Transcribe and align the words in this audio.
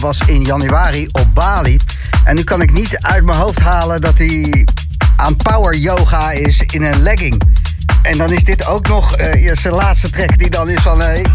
was 0.00 0.18
in 0.26 0.42
januari 0.42 1.08
op 1.12 1.26
Bali. 1.34 1.76
En 2.24 2.34
nu 2.34 2.44
kan 2.44 2.62
ik 2.62 2.72
niet 2.72 2.98
uit 3.00 3.24
mijn 3.24 3.38
hoofd 3.38 3.60
halen 3.60 4.00
dat 4.00 4.18
hij 4.18 4.66
aan 5.16 5.36
power 5.36 5.76
yoga 5.76 6.30
is 6.30 6.60
in 6.60 6.82
een 6.82 7.02
legging. 7.02 7.42
En 8.02 8.18
dan 8.18 8.32
is 8.32 8.44
dit 8.44 8.66
ook 8.66 8.88
nog 8.88 9.16
eh, 9.16 9.56
zijn 9.56 9.74
laatste 9.74 10.10
track 10.10 10.38
die 10.38 10.50
dan 10.50 10.68
is 10.68 10.82
van... 10.82 11.00
hey, 11.00 11.26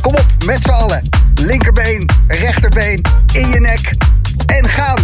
kom 0.00 0.14
op, 0.14 0.26
met 0.44 0.62
z'n 0.62 0.70
allen. 0.70 1.08
Linkerbeen, 1.34 2.08
rechterbeen, 2.28 3.02
in 3.32 3.48
je 3.48 3.60
nek 3.60 3.94
en 4.46 4.68
gaan. 4.68 4.98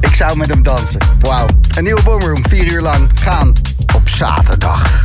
Ik 0.00 0.14
zou 0.14 0.36
met 0.36 0.48
hem 0.48 0.62
dansen. 0.62 1.00
Wauw. 1.20 1.46
Een 1.76 1.84
nieuwe 1.84 2.02
Boomroom, 2.02 2.48
vier 2.48 2.72
uur 2.72 2.82
lang. 2.82 3.10
Gaan 3.14 3.52
op 3.94 4.08
zaterdag. 4.08 5.04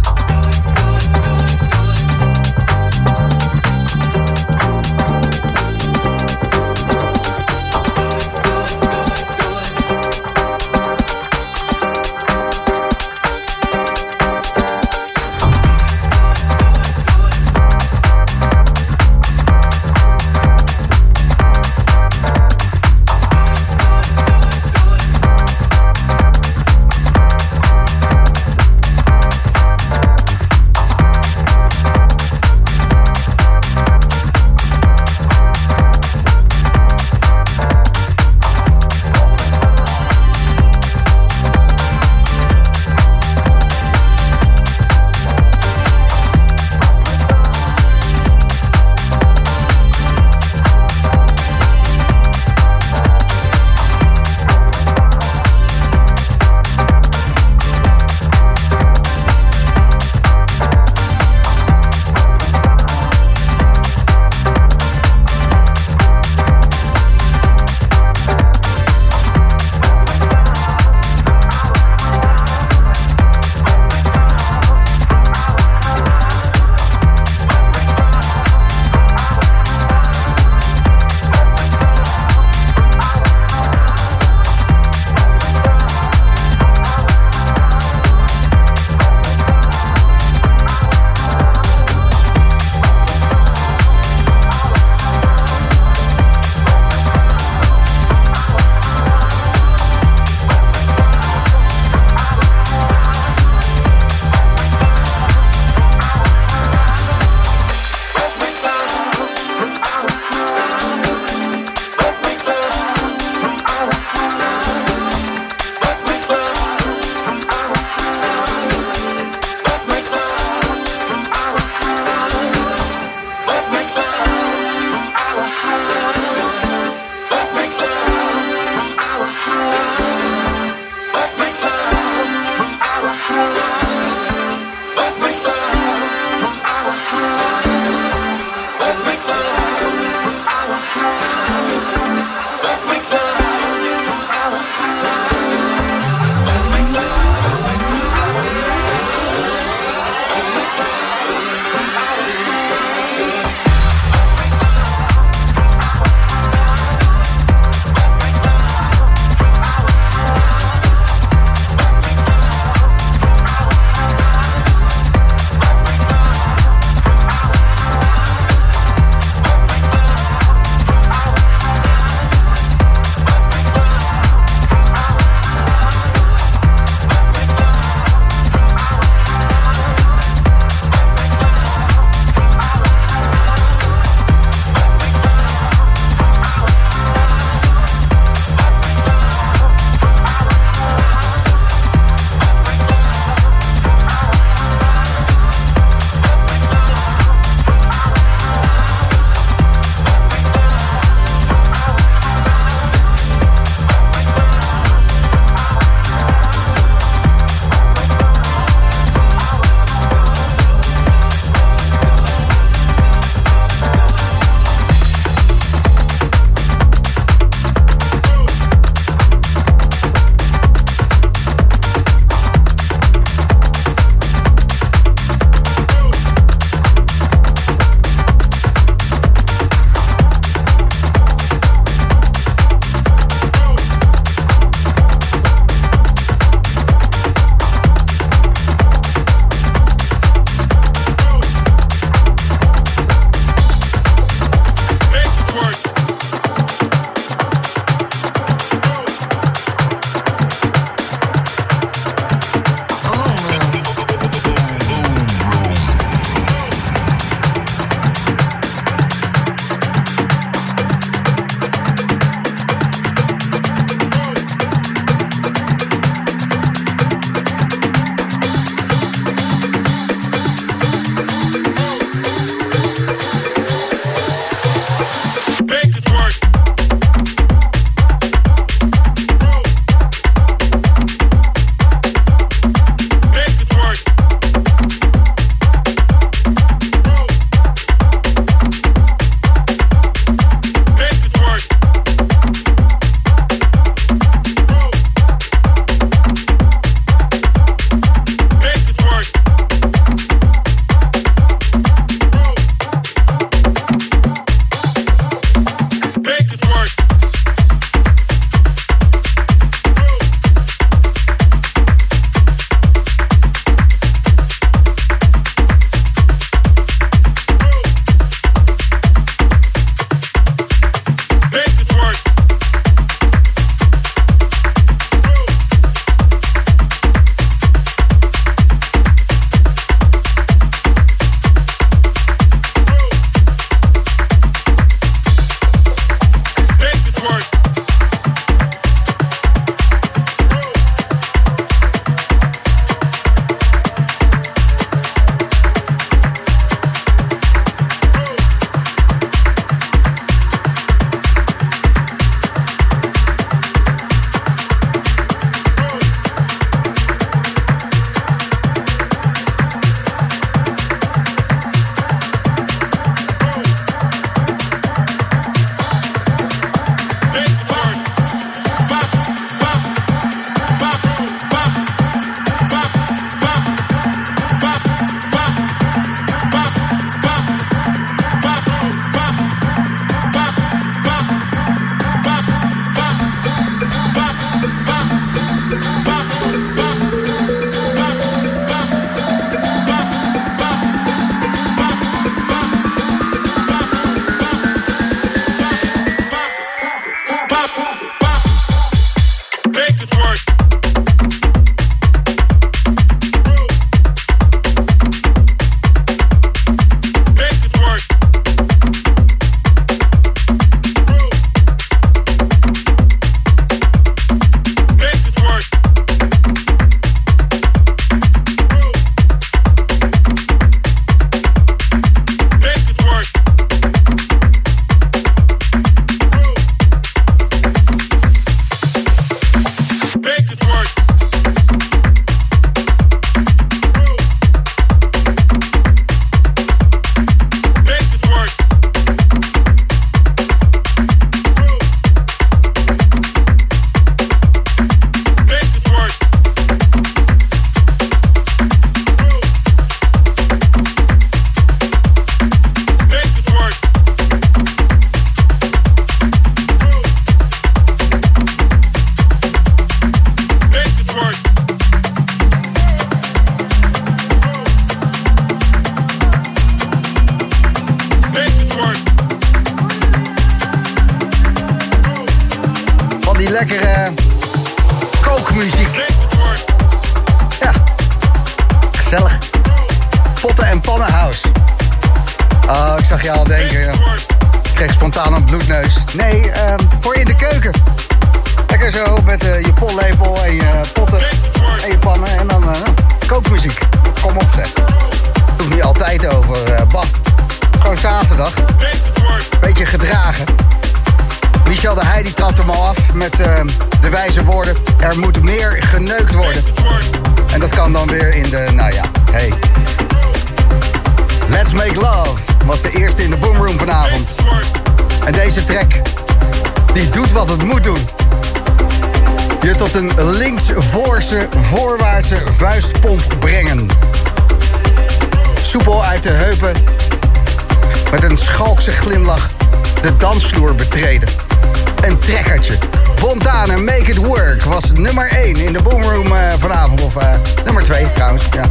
Een 532.01 532.17
trekkertje. 532.19 532.74
Fontana, 533.15 533.77
Make 533.77 534.05
It 534.05 534.17
Work 534.17 534.63
was 534.63 534.91
nummer 534.93 535.29
1 535.31 535.55
in 535.55 535.74
de 535.74 535.81
Boomroom 535.81 536.27
uh, 536.27 536.39
vanavond. 536.59 537.01
Of 537.01 537.15
uh, 537.15 537.29
nummer 537.65 537.83
2 537.83 538.13
trouwens, 538.13 538.43
ja. 538.53 538.63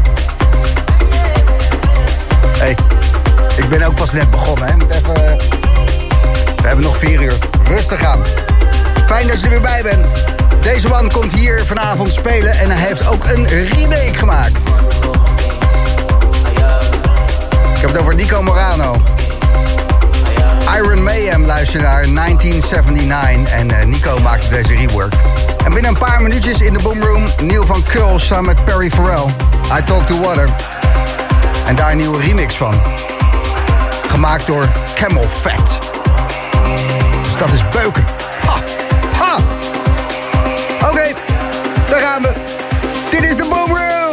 Hey, 2.58 2.76
ik 3.56 3.68
ben 3.68 3.82
ook 3.82 3.94
pas 3.94 4.12
net 4.12 4.30
begonnen, 4.30 4.68
hè. 4.68 4.76
Moet 4.76 4.90
even... 4.90 5.14
We 6.56 6.72
hebben 6.72 6.84
nog 6.84 6.96
vier 6.96 7.22
uur. 7.22 7.32
Rustig 7.64 8.04
aan. 8.04 8.20
Fijn 9.06 9.26
dat 9.26 9.38
je 9.38 9.44
er 9.44 9.50
weer 9.50 9.60
bij 9.60 9.82
bent. 9.82 10.06
Deze 10.60 10.88
man 10.88 11.10
komt 11.10 11.32
hier 11.32 11.64
vanavond 11.64 12.12
spelen 12.12 12.52
en 12.52 12.70
hij 12.70 12.86
heeft 12.86 13.06
ook 13.06 13.24
een 13.24 13.46
remake 13.46 14.14
gemaakt. 14.14 14.58
Ik 17.74 17.80
heb 17.80 17.90
het 17.90 17.98
over 17.98 18.14
Nico 18.14 18.42
Morano. 18.42 19.02
Iron 20.74 21.02
Mayhem 21.02 21.44
luister 21.44 21.82
naar 21.82 22.14
1979 22.14 23.52
en 23.52 23.70
uh, 23.70 23.84
Nico 23.84 24.18
maakte 24.18 24.48
deze 24.48 24.74
rework. 24.74 25.12
En 25.64 25.72
binnen 25.72 25.90
een 25.90 25.98
paar 25.98 26.22
minuutjes 26.22 26.60
in 26.60 26.72
de 26.72 26.82
boomroom 26.82 27.24
Neil 27.42 27.66
van 27.66 27.82
Curl 27.82 28.18
samen 28.18 28.44
met 28.44 28.64
Perry 28.64 28.90
Farrell. 28.90 29.26
I 29.78 29.84
Talk 29.84 30.06
to 30.06 30.20
Water. 30.20 30.48
En 31.66 31.76
daar 31.76 31.90
een 31.90 31.96
nieuwe 31.96 32.20
remix 32.20 32.54
van. 32.54 32.74
Gemaakt 34.08 34.46
door 34.46 34.68
Camel 34.94 35.28
Fat. 35.28 35.78
Dus 37.22 37.36
dat 37.36 37.52
is 37.52 37.68
beuken. 37.68 38.04
Ha! 38.46 38.60
Ha! 39.18 39.36
Oké, 40.88 41.14
daar 41.88 42.00
gaan 42.00 42.22
we. 42.22 42.32
Dit 43.10 43.22
is 43.22 43.36
de 43.36 43.46
boomroom. 43.48 44.05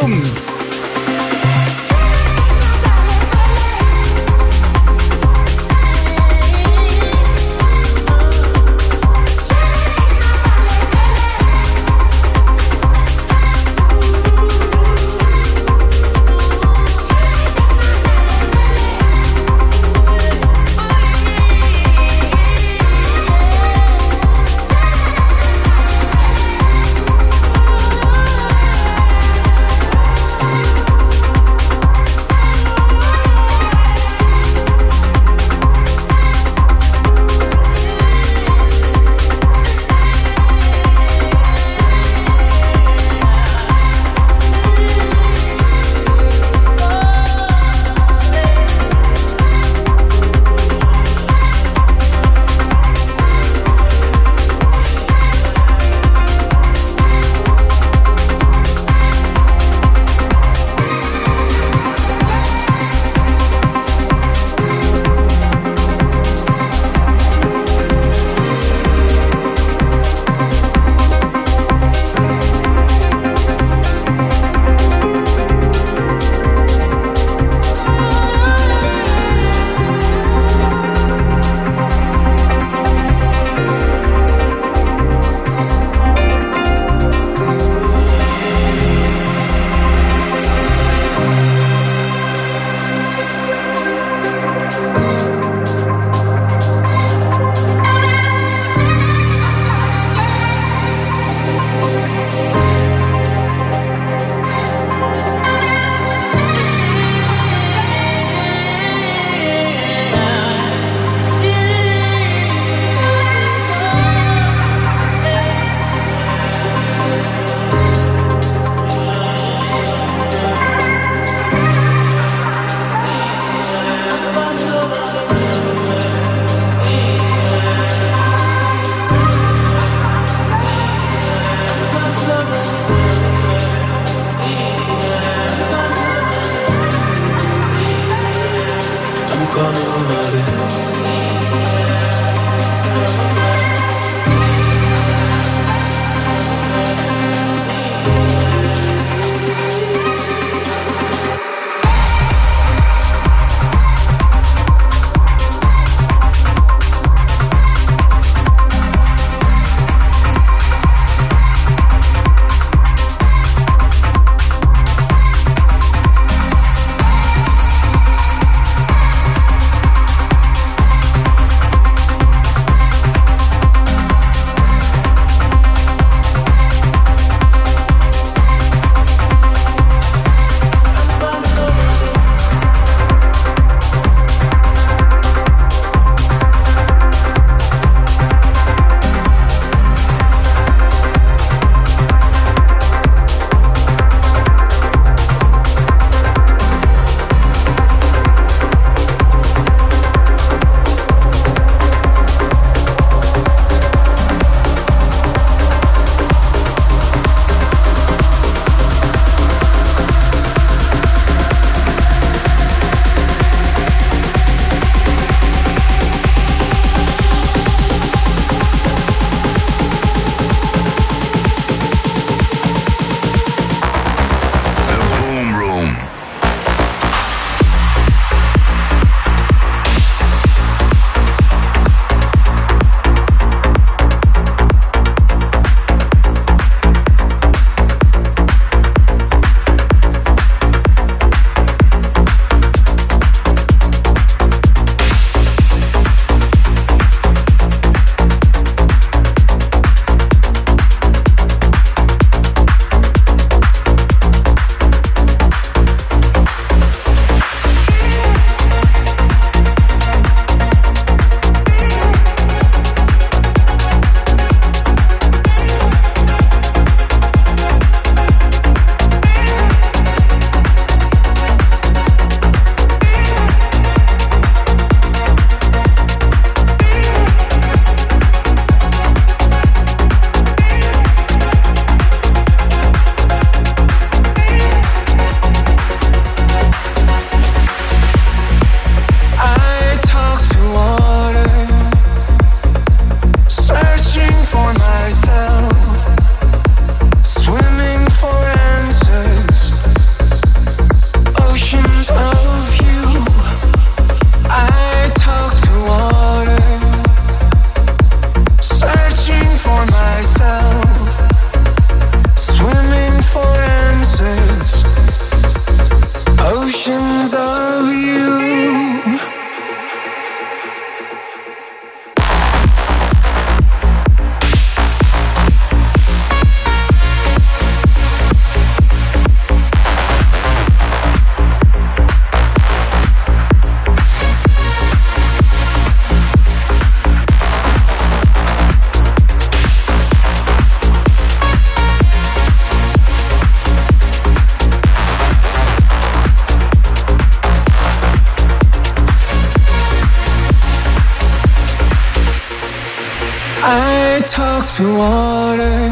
walk 354.64 354.72
through 354.72 354.98
water, 354.98 355.92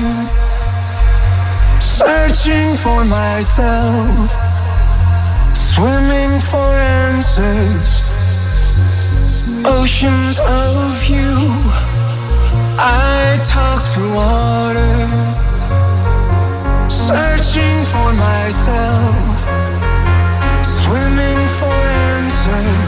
searching 1.79 2.77
for 2.77 3.03
myself, 3.05 4.31
swimming 5.55 6.39
for 6.39 6.71
answers. 7.07 8.09
Oceans 9.65 10.39
of 10.39 11.03
you, 11.09 11.35
I 12.79 13.37
talk 13.43 13.83
to 13.95 14.01
water, 14.21 14.95
searching 16.89 17.85
for 17.91 18.13
myself, 18.13 19.25
swimming 20.63 21.41
for 21.59 21.77
answers. 22.15 22.80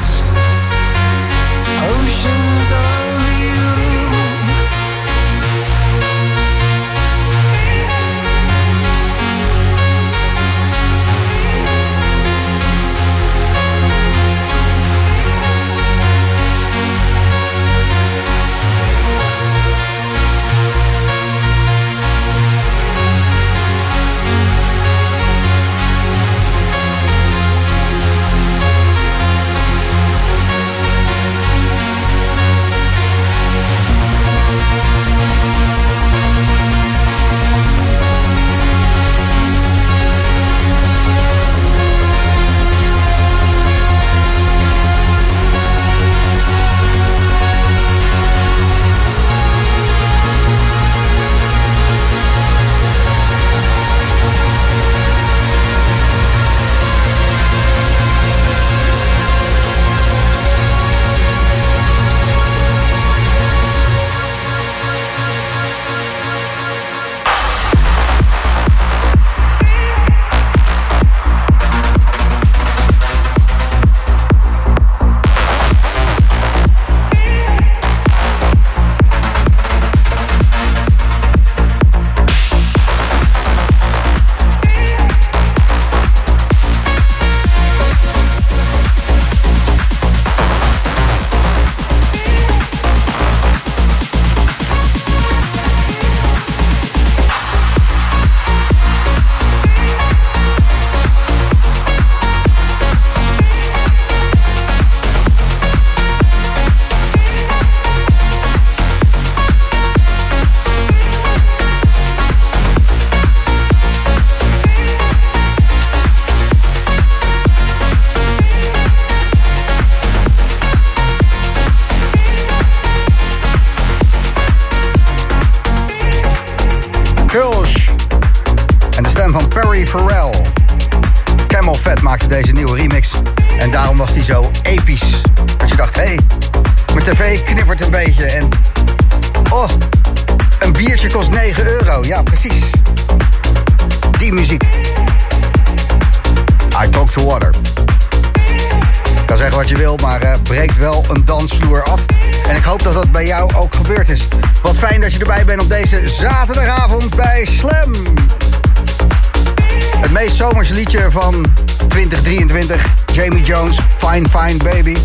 Jamie 162.53 163.41
Jones, 163.41 163.79
Fine 163.97 164.29
Fine 164.29 164.57
Baby. 164.57 164.97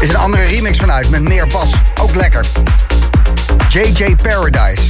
Is 0.00 0.08
een 0.08 0.16
andere 0.16 0.44
remix 0.44 0.78
vanuit 0.78 1.10
met 1.10 1.22
meer 1.22 1.46
bas. 1.46 1.72
Ook 2.00 2.14
lekker. 2.14 2.44
JJ 3.68 4.16
Paradise. 4.22 4.82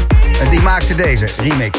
Die 0.50 0.60
maakte 0.60 0.94
deze 0.94 1.28
remix. 1.38 1.78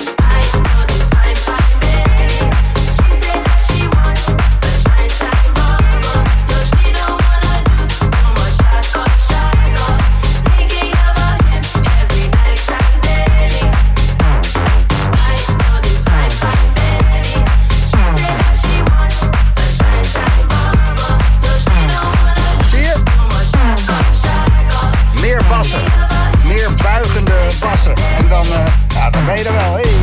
ben 29.26 29.38
je 29.38 29.44
er 29.44 29.54
wel? 29.54 29.74
Hey. 29.74 29.94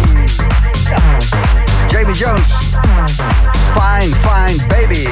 Jamie 1.89 2.15
Jones. 2.15 2.49
Fine, 3.73 4.15
fine 4.15 4.67
baby. 4.67 5.09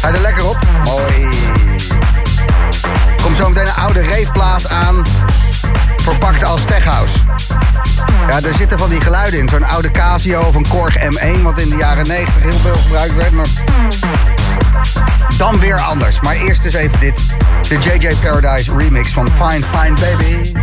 Ga 0.00 0.08
je 0.08 0.14
er 0.14 0.20
lekker 0.20 0.44
op? 0.48 0.58
Mooi. 0.84 1.28
Komt 3.22 3.36
zo 3.36 3.48
meteen 3.48 3.66
een 3.66 3.74
oude 3.74 4.00
reefplaat 4.00 4.68
aan. 4.68 5.02
Verpakt 5.96 6.44
als 6.44 6.64
tech 6.64 6.84
house. 6.84 7.18
Ja, 8.28 8.42
er 8.42 8.54
zitten 8.54 8.78
van 8.78 8.88
die 8.88 9.00
geluiden 9.00 9.40
in. 9.40 9.48
Zo'n 9.48 9.64
oude 9.64 9.90
Casio 9.90 10.40
of 10.40 10.54
een 10.54 10.68
Korg 10.68 10.96
M1, 10.98 11.42
wat 11.42 11.60
in 11.60 11.68
de 11.68 11.76
jaren 11.76 12.06
90 12.06 12.42
heel 12.42 12.58
veel 12.62 12.74
gebruikt 12.82 13.14
werd. 13.14 13.32
Maar 13.32 13.46
dan 15.36 15.60
weer 15.60 15.80
anders. 15.80 16.20
Maar 16.20 16.34
eerst 16.34 16.64
eens 16.64 16.74
even 16.74 17.00
dit. 17.00 17.20
the 17.68 17.76
JJ 17.76 18.20
Paradise 18.20 18.68
remix 18.68 19.12
from 19.12 19.28
Fine 19.28 19.62
Fine 19.62 19.94
Baby. 19.96 20.54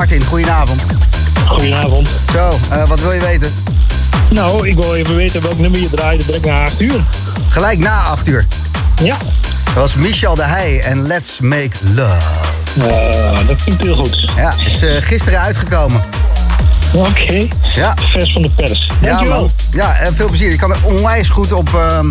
Martin, 0.00 0.24
goedenavond. 0.24 0.82
Goedenavond. 1.46 2.08
Zo, 2.32 2.58
eh, 2.70 2.88
wat 2.88 3.00
wil 3.00 3.12
je 3.12 3.20
weten? 3.20 3.52
Nou, 4.30 4.68
ik 4.68 4.74
wil 4.74 4.94
even 4.94 5.16
weten 5.16 5.42
welk 5.42 5.58
nummer 5.58 5.80
je 5.80 5.90
draaide 5.90 6.24
direct 6.24 6.44
na 6.44 6.60
8 6.60 6.80
uur. 6.80 7.00
Gelijk 7.48 7.78
na 7.78 8.02
8 8.02 8.26
uur. 8.28 8.44
Ja, 9.02 9.16
Dat 9.64 9.74
was 9.74 9.94
Michel 9.94 10.34
de 10.34 10.42
Heij 10.42 10.80
en 10.82 11.06
Let's 11.06 11.40
Make 11.40 11.70
Love. 11.94 12.16
Eh, 12.88 13.46
dat 13.46 13.62
klinkt 13.64 13.82
heel 13.82 13.94
goed. 13.94 14.30
Ja, 14.36 14.54
is 14.66 14.82
eh, 14.82 14.96
gisteren 15.02 15.40
uitgekomen. 15.40 16.00
Oké, 16.92 17.48
Ja. 17.72 17.94
vers 18.12 18.32
van 18.32 18.42
de 18.42 18.50
pers. 18.50 18.90
Ja, 19.00 19.08
Dankjewel. 19.08 19.40
man. 19.40 19.50
Ja, 19.70 19.94
en 19.96 20.14
veel 20.16 20.28
plezier. 20.28 20.50
Je 20.50 20.56
kan 20.56 20.70
er 20.70 20.78
onwijs 20.82 21.28
goed 21.28 21.52
op... 21.52 21.74
ehm, 21.74 22.10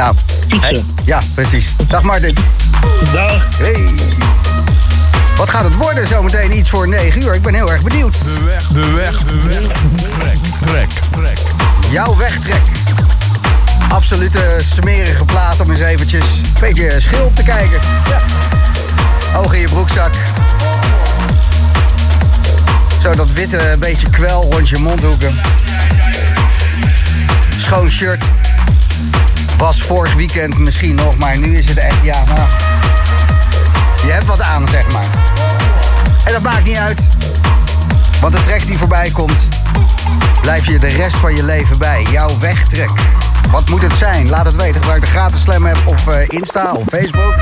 nou, 0.00 0.14
hey, 0.60 0.84
ja, 1.04 1.20
precies. 1.34 1.74
Dag 1.88 2.02
Martin. 2.02 2.36
Dag. 3.12 3.46
Hey. 3.58 3.84
Wat 5.36 5.50
gaat 5.50 5.64
het 5.64 5.76
worden 5.76 6.08
zometeen? 6.08 6.58
Iets 6.58 6.70
voor 6.70 6.88
9 6.88 7.22
uur. 7.22 7.34
Ik 7.34 7.42
ben 7.42 7.54
heel 7.54 7.72
erg 7.72 7.82
benieuwd. 7.82 8.12
De 8.24 8.42
weg, 8.42 8.66
de 8.68 8.90
weg, 8.90 9.18
de 9.18 9.48
weg. 9.48 9.58
Trek, 10.18 10.38
trek, 10.60 10.88
trek. 11.10 11.38
Jouw 11.90 12.16
wegtrek. 12.16 12.62
Absolute 13.88 14.56
smerige 14.58 15.24
plaat 15.24 15.60
om 15.60 15.70
eens 15.70 15.80
eventjes 15.80 16.24
een 16.38 16.60
beetje 16.60 17.00
schil 17.00 17.24
op 17.24 17.36
te 17.36 17.42
kijken. 17.42 17.80
Ja. 18.08 18.18
Oog 19.38 19.54
in 19.54 19.60
je 19.60 19.68
broekzak. 19.68 20.14
Zo 23.02 23.14
dat 23.14 23.32
witte 23.32 23.76
beetje 23.78 24.10
kwel 24.10 24.42
rond 24.50 24.68
je 24.68 24.78
mondhoeken. 24.78 25.40
Schoon 27.56 27.90
shirt. 27.90 28.24
Was 29.58 29.82
vorig 29.82 30.14
weekend 30.14 30.58
misschien 30.58 30.94
nog, 30.94 31.18
maar 31.18 31.38
nu 31.38 31.56
is 31.56 31.68
het 31.68 31.78
echt, 31.78 31.96
ja, 32.02 32.24
nou, 32.24 32.48
je 34.06 34.12
hebt 34.12 34.24
wat 34.26 34.42
aan, 34.42 34.68
zeg 34.68 34.92
maar. 34.92 35.06
En 36.24 36.32
dat 36.32 36.42
maakt 36.42 36.64
niet 36.64 36.76
uit. 36.76 37.00
Want 38.20 38.32
de 38.32 38.42
trek 38.42 38.66
die 38.66 38.78
voorbij 38.78 39.10
komt, 39.10 39.48
blijf 40.40 40.66
je 40.66 40.78
de 40.78 40.88
rest 40.88 41.16
van 41.16 41.34
je 41.34 41.44
leven 41.44 41.78
bij. 41.78 42.06
Jouw 42.10 42.38
wegtrek. 42.38 42.90
Wat 43.50 43.68
moet 43.68 43.82
het 43.82 43.96
zijn? 43.96 44.28
Laat 44.28 44.46
het 44.46 44.56
weten. 44.56 44.74
Gebruik 44.74 45.00
de 45.00 45.06
gratis 45.06 45.42
Slam 45.42 45.66
app 45.66 45.82
of 45.86 46.08
eh, 46.08 46.28
Insta 46.28 46.72
of 46.72 46.84
Facebook. 46.90 47.34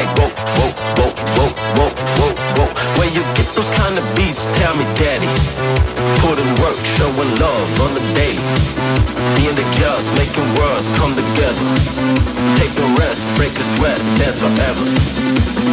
Like, 0.00 0.16
whoa, 0.16 0.32
whoa, 0.56 0.72
whoa, 0.96 1.10
whoa, 1.36 1.50
whoa, 1.76 1.90
whoa, 2.16 2.32
whoa. 2.56 2.68
Where 2.96 3.10
you 3.12 3.22
get 3.36 3.48
those 3.52 3.68
kind 3.76 3.96
of 4.00 4.04
beats? 4.16 4.46
Tell 4.56 4.74
me, 4.76 4.84
daddy. 4.96 5.28
Put 6.24 6.40
in 6.40 6.48
work, 6.60 6.78
showing 6.96 7.32
love 7.36 7.68
on 7.84 7.92
the 7.94 8.04
daily. 8.16 8.40
Me 9.36 9.48
and 9.48 9.56
the 9.56 9.66
girls 9.76 10.06
making 10.16 10.48
worlds 10.56 10.88
come 10.96 11.12
together. 11.12 11.64
Take 12.56 12.74
a 12.80 12.88
rest, 12.96 13.20
break 13.36 13.52
a 13.52 13.64
sweat, 13.76 13.98
dance 14.16 14.40
forever. 14.40 14.84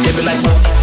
They 0.04 0.12
be 0.12 0.22
like, 0.24 0.40
whoa, 0.44 0.77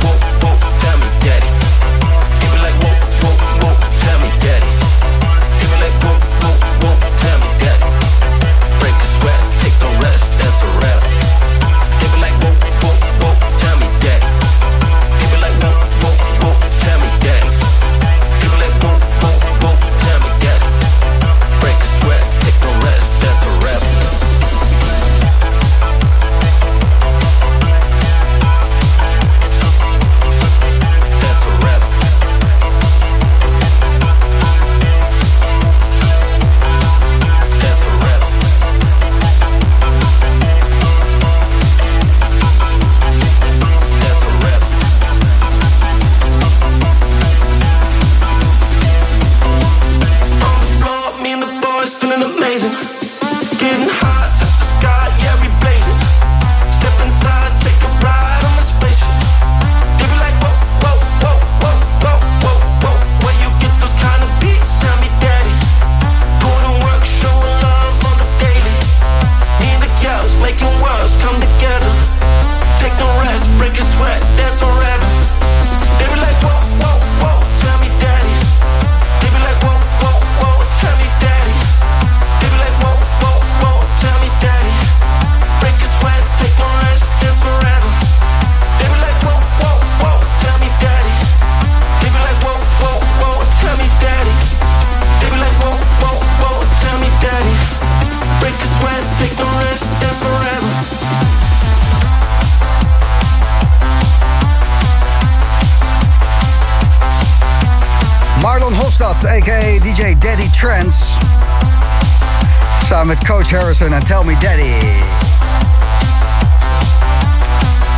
Tell 114.08 114.24
Me 114.24 114.34
Daddy. 114.40 114.72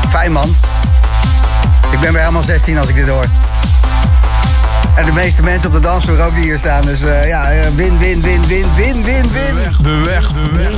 Fijn 0.10 0.32
man. 0.32 0.56
Ik 1.92 2.00
ben 2.00 2.12
weer 2.12 2.20
helemaal 2.20 2.44
16 2.44 2.78
als 2.78 2.90
ik 2.90 2.96
dit 2.96 3.08
hoor. 3.08 3.26
En 4.96 5.06
de 5.06 5.12
meeste 5.12 5.44
mensen 5.44 5.68
op 5.68 5.74
de 5.74 5.80
dansvloer 5.80 6.22
ook 6.22 6.34
die 6.36 6.44
hier 6.44 6.58
staan. 6.60 6.82
Dus 6.86 7.02
eh, 7.02 7.28
ja, 7.28 7.44
eh, 7.52 7.68
win, 7.76 7.98
win, 7.98 8.22
win, 8.22 8.46
win, 8.48 8.66
win, 8.76 9.04
win, 9.04 9.32
win. 9.32 9.56
De 9.82 10.02
weg, 10.06 10.28
de 10.28 10.50
weg. 10.52 10.72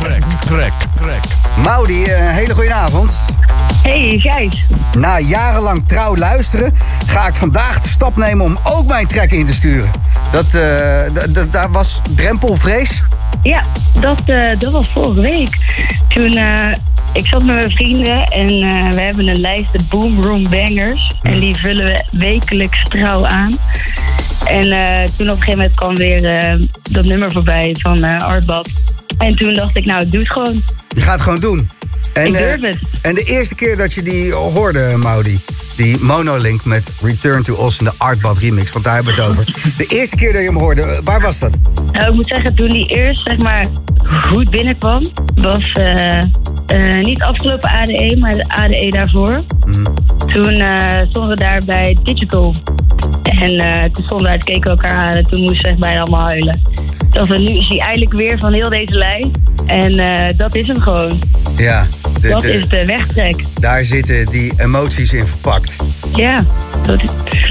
Trek, 0.00 0.22
trek, 0.46 0.72
trek. 0.94 1.20
Maudi, 1.64 2.04
eh, 2.04 2.26
een 2.26 2.32
hele 2.34 2.54
goede 2.54 2.72
avond. 2.74 3.10
Hey 3.82 4.18
Gijs. 4.18 4.64
Na 4.96 5.18
jarenlang 5.18 5.84
trouw 5.86 6.16
luisteren 6.16 6.74
ga 7.06 7.26
ik 7.26 7.34
vandaag 7.34 7.80
de 7.80 7.88
stap 7.88 8.16
nemen 8.16 8.44
om 8.44 8.58
ook 8.62 8.86
mijn 8.86 9.06
track 9.06 9.30
in 9.30 9.44
te 9.46 9.52
sturen. 9.54 9.90
Dat, 10.30 10.44
eh, 10.44 10.60
d- 11.12 11.34
d- 11.34 11.52
daar 11.52 11.70
was 11.70 12.00
drempelvrees. 12.16 13.02
Ja, 13.42 13.64
dat, 14.00 14.22
eh, 14.26 14.58
dat 14.58 14.72
was 14.72 14.88
vorige 14.88 15.20
week. 15.20 15.56
Toen, 16.08 16.36
eh, 16.36 16.72
ik 17.12 17.26
zat 17.26 17.44
met 17.44 17.54
mijn 17.56 17.70
vrienden 17.70 18.24
en 18.24 18.48
eh, 18.48 18.90
we 18.90 19.00
hebben 19.00 19.26
een 19.26 19.40
lijst 19.40 19.72
de 19.72 19.80
Boom 19.88 20.22
Room 20.22 20.42
Bangers. 20.50 21.12
En 21.22 21.40
die 21.40 21.56
vullen 21.56 21.84
we 21.84 22.04
wekelijks 22.10 22.88
trouw 22.88 23.26
aan. 23.26 23.58
En 24.44 24.64
toen 25.16 25.30
op 25.30 25.36
een 25.36 25.42
gegeven 25.42 25.56
moment 25.56 25.74
kwam 25.74 25.96
weer 25.96 26.58
dat 26.90 27.04
nummer 27.04 27.32
voorbij 27.32 27.76
van 27.78 28.04
Artbad. 28.04 28.68
En 29.18 29.36
toen 29.36 29.54
dacht 29.54 29.76
ik, 29.76 29.84
nou, 29.84 30.08
doe 30.08 30.20
het 30.20 30.32
gewoon. 30.32 30.62
Je 30.88 31.00
gaat 31.00 31.12
het 31.12 31.22
gewoon 31.22 31.40
doen. 31.40 31.70
En, 32.12 32.26
Ik 32.26 32.32
durf 32.32 32.60
het. 32.60 32.78
en 33.02 33.14
de 33.14 33.22
eerste 33.22 33.54
keer 33.54 33.76
dat 33.76 33.92
je 33.92 34.02
die 34.02 34.32
hoorde, 34.32 34.96
Maudi, 34.96 35.40
die 35.76 35.98
monolink 36.00 36.64
met 36.64 36.88
Return 37.02 37.42
to 37.42 37.54
Oz 37.54 37.78
in 37.78 37.84
de 37.84 37.92
Artbad 37.96 38.38
remix, 38.38 38.72
want 38.72 38.84
daar 38.84 38.94
hebben 38.94 39.14
we 39.14 39.22
het 39.22 39.30
over. 39.30 39.44
De 39.76 39.86
eerste 39.86 40.16
keer 40.16 40.32
dat 40.32 40.40
je 40.40 40.46
hem 40.46 40.58
hoorde, 40.58 41.00
waar 41.04 41.20
was 41.20 41.38
dat? 41.38 41.52
Nou, 41.92 42.08
ik 42.08 42.14
moet 42.14 42.26
zeggen, 42.26 42.54
toen 42.54 42.68
die 42.68 42.86
eerst 42.86 43.28
zeg 43.28 43.38
maar 43.38 43.66
goed 44.08 44.50
binnenkwam, 44.50 45.02
was 45.34 45.72
eh, 45.72 46.18
eh, 46.66 47.00
niet 47.00 47.22
afgelopen 47.22 47.70
ADE, 47.70 48.16
maar 48.18 48.32
de 48.32 48.48
ADE 48.48 48.88
daarvoor. 48.88 49.38
Toen 50.26 50.54
eh, 50.54 51.02
stonden 51.08 51.36
we 51.36 51.44
daar 51.44 51.62
bij 51.66 51.96
Digital. 52.02 52.54
En 53.22 53.92
toen 53.92 54.04
stonden 54.04 54.26
we 54.26 54.32
uit, 54.32 54.44
keken 54.44 54.62
we 54.62 54.82
elkaar 54.82 55.02
aan 55.02 55.12
en 55.12 55.22
toen 55.22 55.40
moesten 55.40 55.62
we 55.62 55.68
echt 55.68 55.78
bijna 55.78 56.00
allemaal 56.00 56.28
huilen. 56.28 56.60
Dat 57.12 57.26
we 57.26 57.38
nu 57.38 57.54
is 57.56 57.66
hij 57.68 57.78
eindelijk 57.78 58.12
weer 58.12 58.38
van 58.38 58.52
heel 58.52 58.68
deze 58.68 58.94
lijst. 58.94 59.28
En 59.66 59.92
eh, 59.98 60.38
dat 60.38 60.54
is 60.54 60.66
hem 60.66 60.80
gewoon. 60.80 61.20
Ja, 61.56 61.86
de- 62.20 62.28
dat 62.28 62.40
de- 62.42 62.52
is 62.52 62.68
de 62.68 62.84
wegtrek. 62.86 63.44
daar 63.60 63.84
zitten 63.84 64.26
die 64.26 64.52
emoties 64.56 65.12
in 65.12 65.26
verpakt. 65.26 65.76
Ja. 66.14 66.44
Dat, 66.86 67.00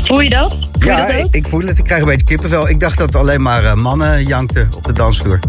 voel 0.02 0.20
je 0.22 0.30
dat? 0.30 0.58
Voel 0.80 0.92
Ja, 0.92 1.08
je 1.08 1.22
dat 1.22 1.36
ik, 1.36 1.48
voel 1.48 1.62
het. 1.62 1.78
Ik 1.78 1.84
krijg 1.84 2.02
een 2.02 2.08
beetje 2.08 2.26
kippenvel. 2.26 2.70
Ik 2.70 2.80
dacht 2.80 2.98
dat 2.98 3.16
alleen 3.16 3.42
maar 3.42 3.64
eh, 3.64 3.74
mannen 3.74 4.24
jankten 4.26 4.70
op 4.78 4.84
de 4.84 4.94
dansvloer. 4.94 5.40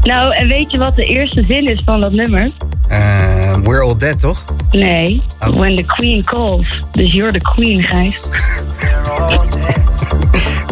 Nou, 0.00 0.34
en 0.34 0.48
weet 0.48 0.72
je 0.72 0.78
wat 0.78 0.96
de 0.96 1.04
eerste 1.04 1.44
zin 1.48 1.66
is 1.66 1.82
van 1.84 2.00
dat 2.00 2.12
nummer? 2.12 2.50
Eh, 2.88 3.54
we're 3.62 3.80
all 3.82 3.96
dead, 3.96 4.20
toch? 4.20 4.44
Nee, 4.70 5.22
Oh. 5.40 5.48
when 5.56 5.74
the 5.74 5.82
queen 5.84 6.24
calls. 6.24 6.78
Dus 6.92 7.12
you're 7.12 7.32
the 7.32 7.40
queen, 7.54 7.82
Gijs. 7.82 8.20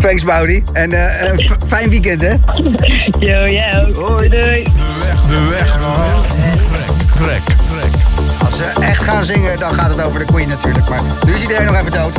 Thanks, 0.01 0.25
Maudi. 0.25 0.63
En 0.73 0.93
eh, 0.93 1.49
fijn 1.67 1.91
weekend, 1.91 2.21
hè? 2.23 2.35
Yo, 3.19 3.47
jij 3.47 3.87
ook. 3.87 3.97
Hoi. 3.97 4.29
Doei, 4.29 4.41
doei. 4.41 4.63
De 4.63 4.71
weg, 5.05 5.21
de 5.29 5.49
weg, 5.49 5.73
de 5.73 5.89
weg. 6.71 6.87
Trek, 7.15 7.43
trek, 7.45 7.57
trek. 7.69 7.93
Als 8.45 8.57
ze 8.57 8.81
echt 8.81 9.03
gaan 9.03 9.25
zingen, 9.25 9.59
dan 9.59 9.75
gaat 9.75 9.91
het 9.91 10.05
over 10.05 10.19
de 10.19 10.25
Queen 10.25 10.49
natuurlijk. 10.49 10.89
Maar 10.89 11.01
nu 11.27 11.33
is 11.35 11.41
iedereen 11.41 11.67
nog 11.67 11.75
even 11.77 11.91
dood. 11.91 12.13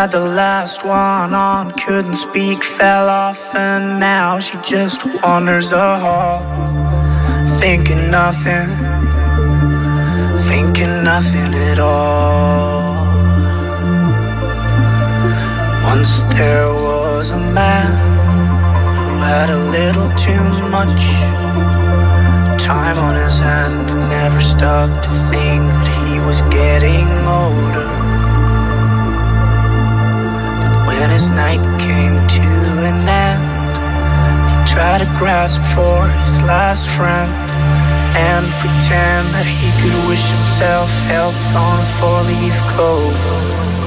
Tried 0.00 0.12
the 0.12 0.34
last 0.34 0.82
one 0.82 1.34
on, 1.34 1.72
couldn't 1.72 2.16
speak, 2.16 2.64
fell 2.64 3.06
off, 3.06 3.54
and 3.54 4.00
now 4.00 4.38
she 4.38 4.56
just 4.64 5.04
wanders 5.22 5.72
a 5.72 5.98
hall, 5.98 6.40
thinking 7.60 8.10
nothing, 8.10 8.68
thinking 10.48 11.04
nothing 11.04 11.52
at 11.68 11.78
all. 11.78 12.80
Once 15.84 16.22
there 16.32 16.72
was 16.72 17.32
a 17.32 17.42
man 17.60 17.90
who 18.96 19.18
had 19.32 19.50
a 19.50 19.60
little 19.76 20.08
too 20.16 20.46
much 20.78 21.02
time 22.58 22.96
on 22.96 23.14
his 23.16 23.38
hand 23.38 23.90
and 23.90 24.08
never 24.08 24.40
stopped 24.40 25.04
to 25.04 25.10
think 25.30 25.62
that 25.76 25.88
he 26.00 26.18
was 26.20 26.40
getting 26.58 27.08
older. 27.26 27.89
His 31.20 31.28
night 31.28 31.60
came 31.78 32.16
to 32.28 32.48
an 32.88 33.06
end, 33.06 33.44
he 34.56 34.72
tried 34.72 35.00
to 35.00 35.04
grasp 35.18 35.60
for 35.74 36.08
his 36.22 36.40
last 36.40 36.88
friend 36.88 37.30
and 38.16 38.46
pretend 38.52 39.28
that 39.34 39.44
he 39.44 39.68
could 39.82 40.08
wish 40.08 40.24
himself 40.30 40.88
health 41.12 41.36
on 41.54 41.76
a 41.78 41.88
four-leaf 42.00 42.56
clover. 42.72 43.79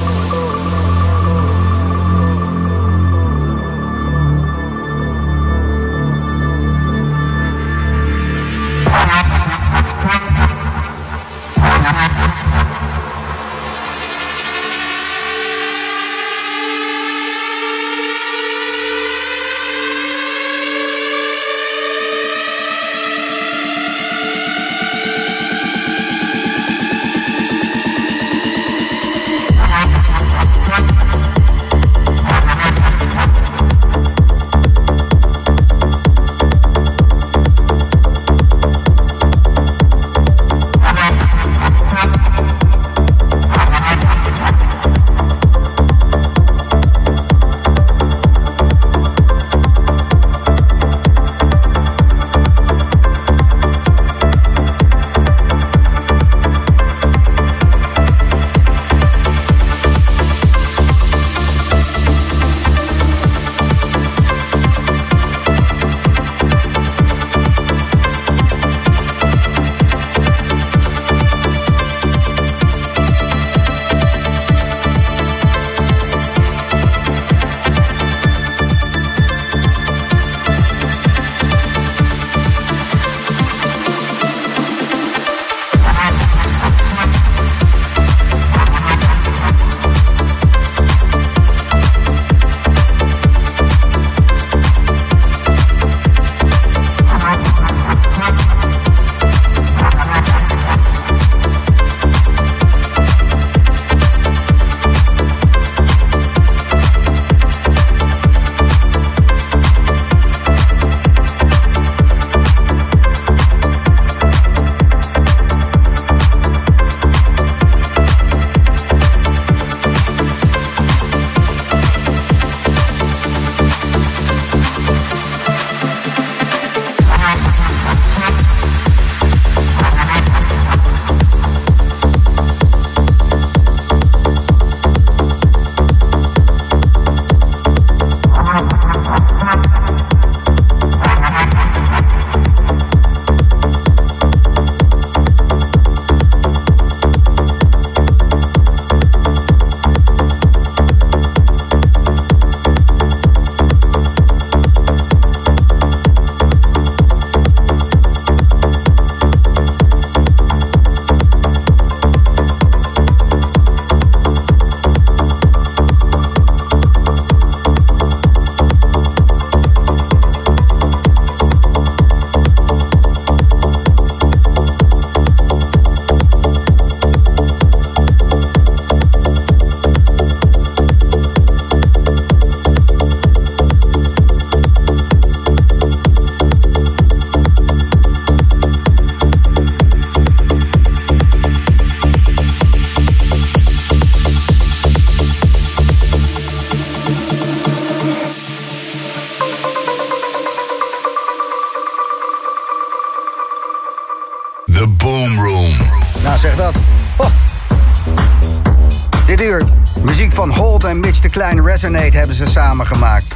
Klein 211.33 211.65
Resonate 211.65 212.17
hebben 212.17 212.35
ze 212.35 212.45
samen 212.45 212.87
gemaakt. 212.87 213.35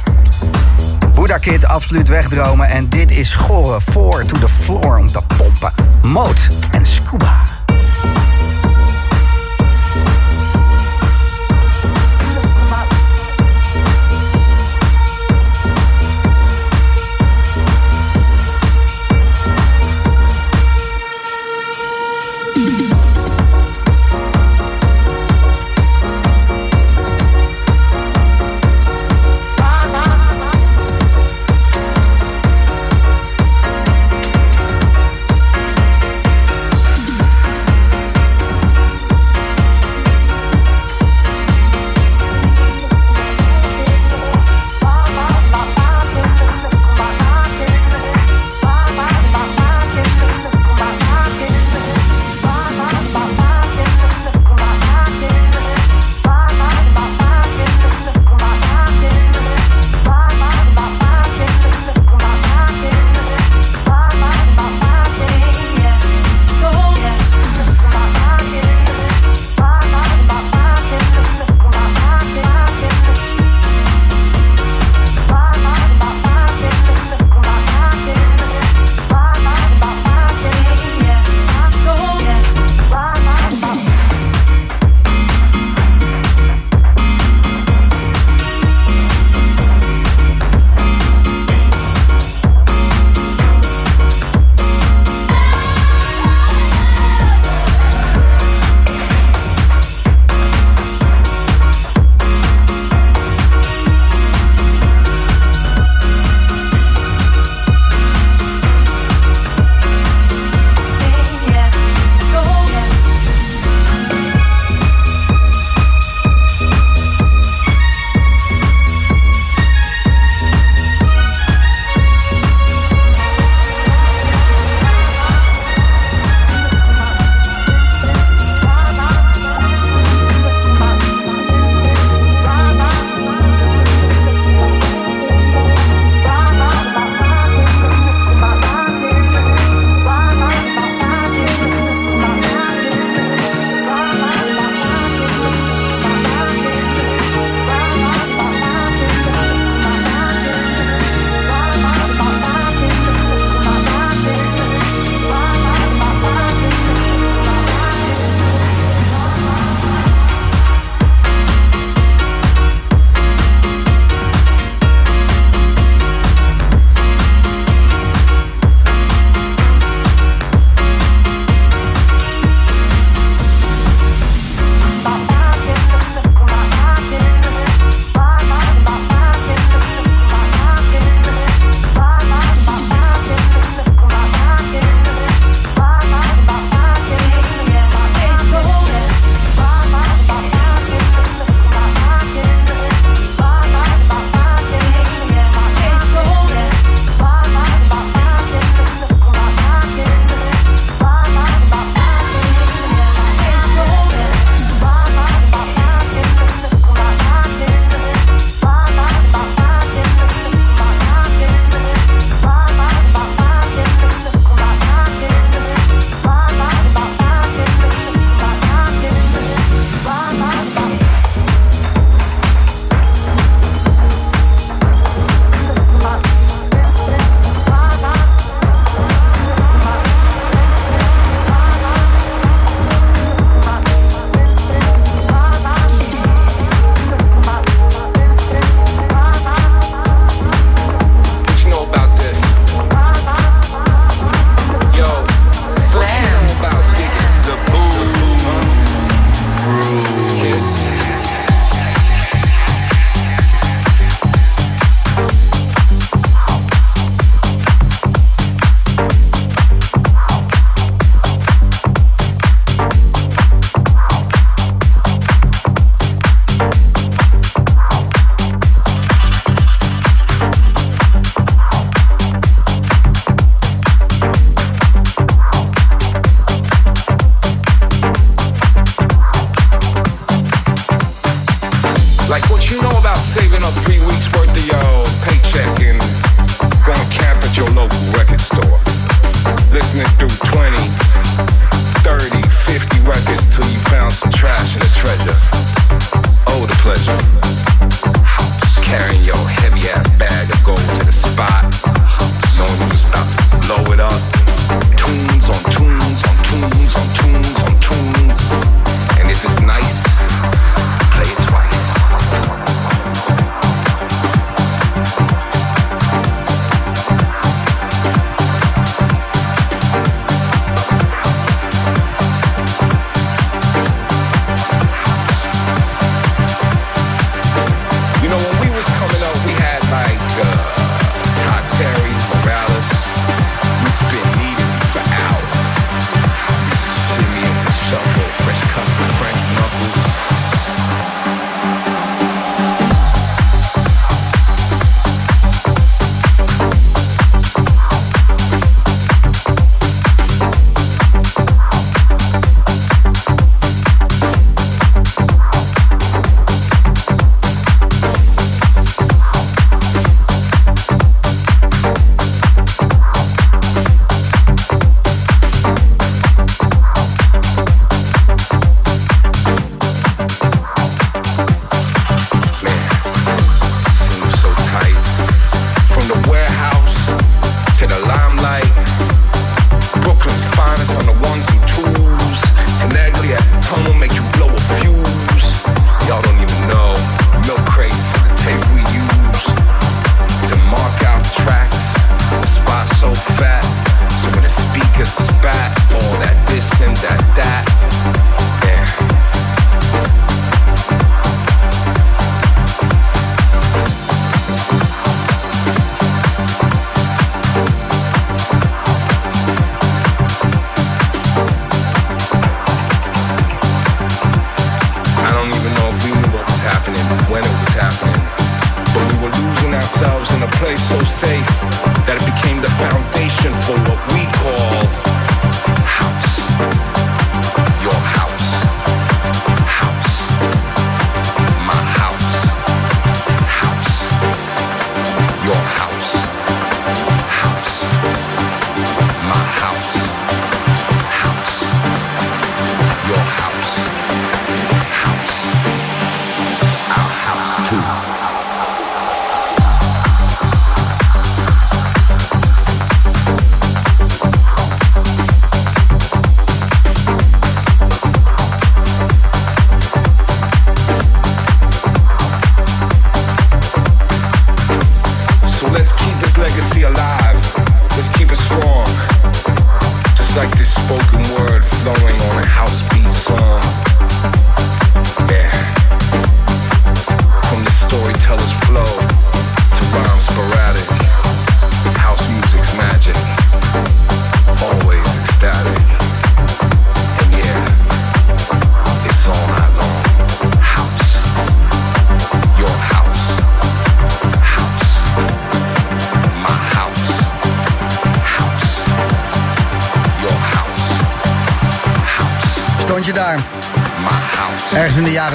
Buddha 1.14 1.38
Kid, 1.38 1.66
absoluut 1.66 2.08
wegdromen. 2.08 2.68
En 2.68 2.88
dit 2.88 3.10
is 3.10 3.32
Gore, 3.32 3.80
Four 3.90 4.24
to 4.24 4.38
the 4.38 4.48
Floor 4.48 4.98
om 4.98 5.06
te 5.06 5.20
pompen. 5.36 5.72
Moot 6.02 6.48
en 6.70 6.86
Scuba. 6.86 7.47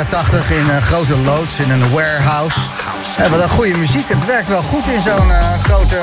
Jaren 0.09 0.25
80 0.31 0.49
in 0.51 0.69
een 0.69 0.81
grote 0.81 1.17
loods, 1.17 1.59
in 1.59 1.69
een 1.71 1.91
warehouse. 1.91 2.59
Ja, 3.17 3.29
wat 3.29 3.41
een 3.41 3.49
goede 3.49 3.77
muziek. 3.77 4.09
Het 4.09 4.25
werkt 4.25 4.47
wel 4.47 4.61
goed 4.61 4.85
in 4.95 5.01
zo'n 5.01 5.31
eh, 5.31 5.63
grote 5.63 5.99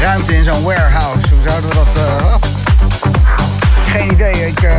ruimte, 0.00 0.36
in 0.36 0.44
zo'n 0.44 0.62
warehouse. 0.62 1.28
Hoe 1.28 1.38
zouden 1.46 1.70
we 1.70 1.76
dat... 1.76 2.04
eh. 2.04 2.34
Geen 3.84 4.12
idee. 4.12 4.46
Ik 4.46 4.62
eh, 4.62 4.72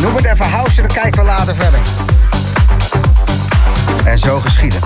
noem 0.00 0.16
het 0.16 0.24
even 0.24 0.50
house 0.50 0.82
en 0.82 0.88
dan 0.88 0.96
kijken 0.96 1.20
we 1.20 1.26
later 1.26 1.54
verder. 1.54 1.80
En 4.04 4.18
zo 4.18 4.40
geschieden. 4.40 4.80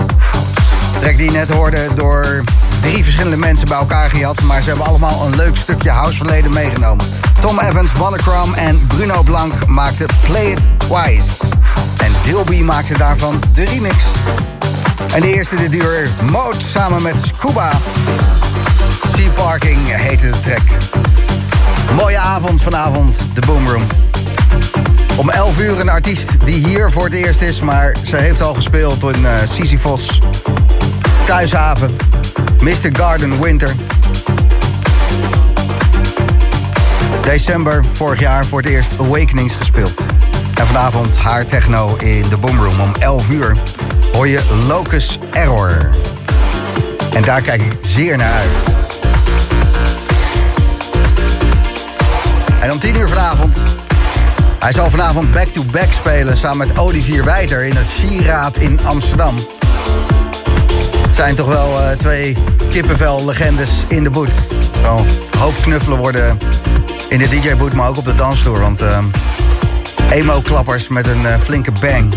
De 0.93 0.99
track 0.99 1.17
die 1.17 1.31
net 1.31 1.49
hoorde 1.49 1.87
door 1.95 2.43
drie 2.81 3.03
verschillende 3.03 3.37
mensen 3.37 3.67
bij 3.67 3.77
elkaar 3.77 4.09
gehad... 4.09 4.41
maar 4.41 4.61
ze 4.61 4.67
hebben 4.67 4.85
allemaal 4.85 5.25
een 5.25 5.35
leuk 5.35 5.57
stukje 5.57 5.89
houseverleden 5.89 6.53
meegenomen. 6.53 7.05
Tom 7.39 7.59
Evans, 7.59 7.93
Monochrome 7.93 8.55
en 8.55 8.87
Bruno 8.87 9.21
Blanc 9.23 9.65
maakten 9.65 10.07
Play 10.25 10.45
It 10.45 10.59
Twice. 10.77 11.56
Dilby 12.27 12.61
maakte 12.61 12.97
daarvan 12.97 13.41
de 13.53 13.65
remix. 13.65 13.95
En 15.13 15.21
de 15.21 15.33
eerste 15.33 15.55
dit 15.55 15.75
uur, 15.75 16.09
Mode 16.31 16.59
samen 16.59 17.01
met 17.01 17.15
Scuba. 17.25 17.71
Sea 19.13 19.29
Parking 19.29 19.87
heette 19.87 20.29
de 20.29 20.39
track. 20.39 20.61
Mooie 21.95 22.17
avond 22.17 22.61
vanavond, 22.61 23.19
de 23.33 23.41
Boomroom. 23.45 23.83
Om 25.15 25.29
11 25.29 25.59
uur 25.59 25.79
een 25.79 25.89
artiest 25.89 26.45
die 26.45 26.67
hier 26.67 26.91
voor 26.91 27.03
het 27.03 27.13
eerst 27.13 27.41
is, 27.41 27.59
maar 27.59 27.95
ze 28.03 28.15
heeft 28.15 28.41
al 28.41 28.53
gespeeld 28.53 29.03
in 29.03 29.21
uh, 29.21 29.31
Sisyphos, 29.45 30.21
Thuishaven, 31.25 31.95
Mr. 32.61 32.89
Garden 32.91 33.41
Winter. 33.41 33.75
December 37.23 37.85
vorig 37.93 38.19
jaar 38.19 38.45
voor 38.45 38.61
het 38.61 38.69
eerst 38.69 38.91
Awakenings 38.99 39.55
gespeeld. 39.55 40.01
En 40.57 40.65
vanavond 40.65 41.17
haar 41.17 41.45
techno 41.45 41.95
in 41.95 42.29
de 42.29 42.37
Boomroom 42.37 42.79
om 42.79 42.91
11 42.99 43.29
uur 43.29 43.57
hoor 44.11 44.27
je 44.27 44.63
Locus 44.67 45.19
Error. 45.31 45.89
En 47.13 47.21
daar 47.21 47.41
kijk 47.41 47.61
ik 47.61 47.71
zeer 47.81 48.17
naar 48.17 48.33
uit. 48.33 48.87
En 52.59 52.71
om 52.71 52.79
10 52.79 52.95
uur 52.95 53.07
vanavond 53.07 53.57
hij 54.59 54.75
zal 54.75 54.89
vanavond 54.89 55.31
back-to-back 55.31 55.91
spelen 55.91 56.37
samen 56.37 56.67
met 56.67 56.79
Olivier 56.79 57.23
Wijter 57.23 57.63
in 57.63 57.75
het 57.75 57.87
Sieraad 57.87 58.57
in 58.57 58.79
Amsterdam. 58.83 59.35
Het 61.01 61.15
zijn 61.15 61.35
toch 61.35 61.47
wel 61.47 61.81
uh, 61.81 61.89
twee 61.89 62.37
kippenvel-legendes 62.69 63.85
in 63.87 64.03
de 64.03 64.09
boot. 64.09 64.33
Zo 64.83 65.05
hoop 65.39 65.53
knuffelen 65.61 65.97
worden 65.97 66.37
in 67.09 67.19
de 67.19 67.29
DJ-boot, 67.29 67.73
maar 67.73 67.89
ook 67.89 67.97
op 67.97 68.05
de 68.05 68.15
dansvloer. 68.15 68.59
Want 68.59 68.81
uh, 68.81 68.97
emo-klappers 70.09 70.87
met 70.87 71.07
een 71.07 71.21
uh, 71.21 71.39
flinke 71.39 71.71
bang. 71.81 72.13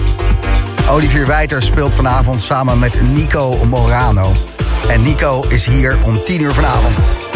Olivier 0.90 1.26
Wijter 1.26 1.62
speelt 1.62 1.94
vanavond 1.94 2.42
samen 2.42 2.78
met 2.78 3.00
Nico 3.02 3.64
Morano. 3.64 4.32
En 4.88 5.02
Nico 5.02 5.44
is 5.48 5.66
hier 5.66 5.98
om 6.04 6.24
10 6.24 6.40
uur 6.40 6.52
vanavond. 6.52 7.29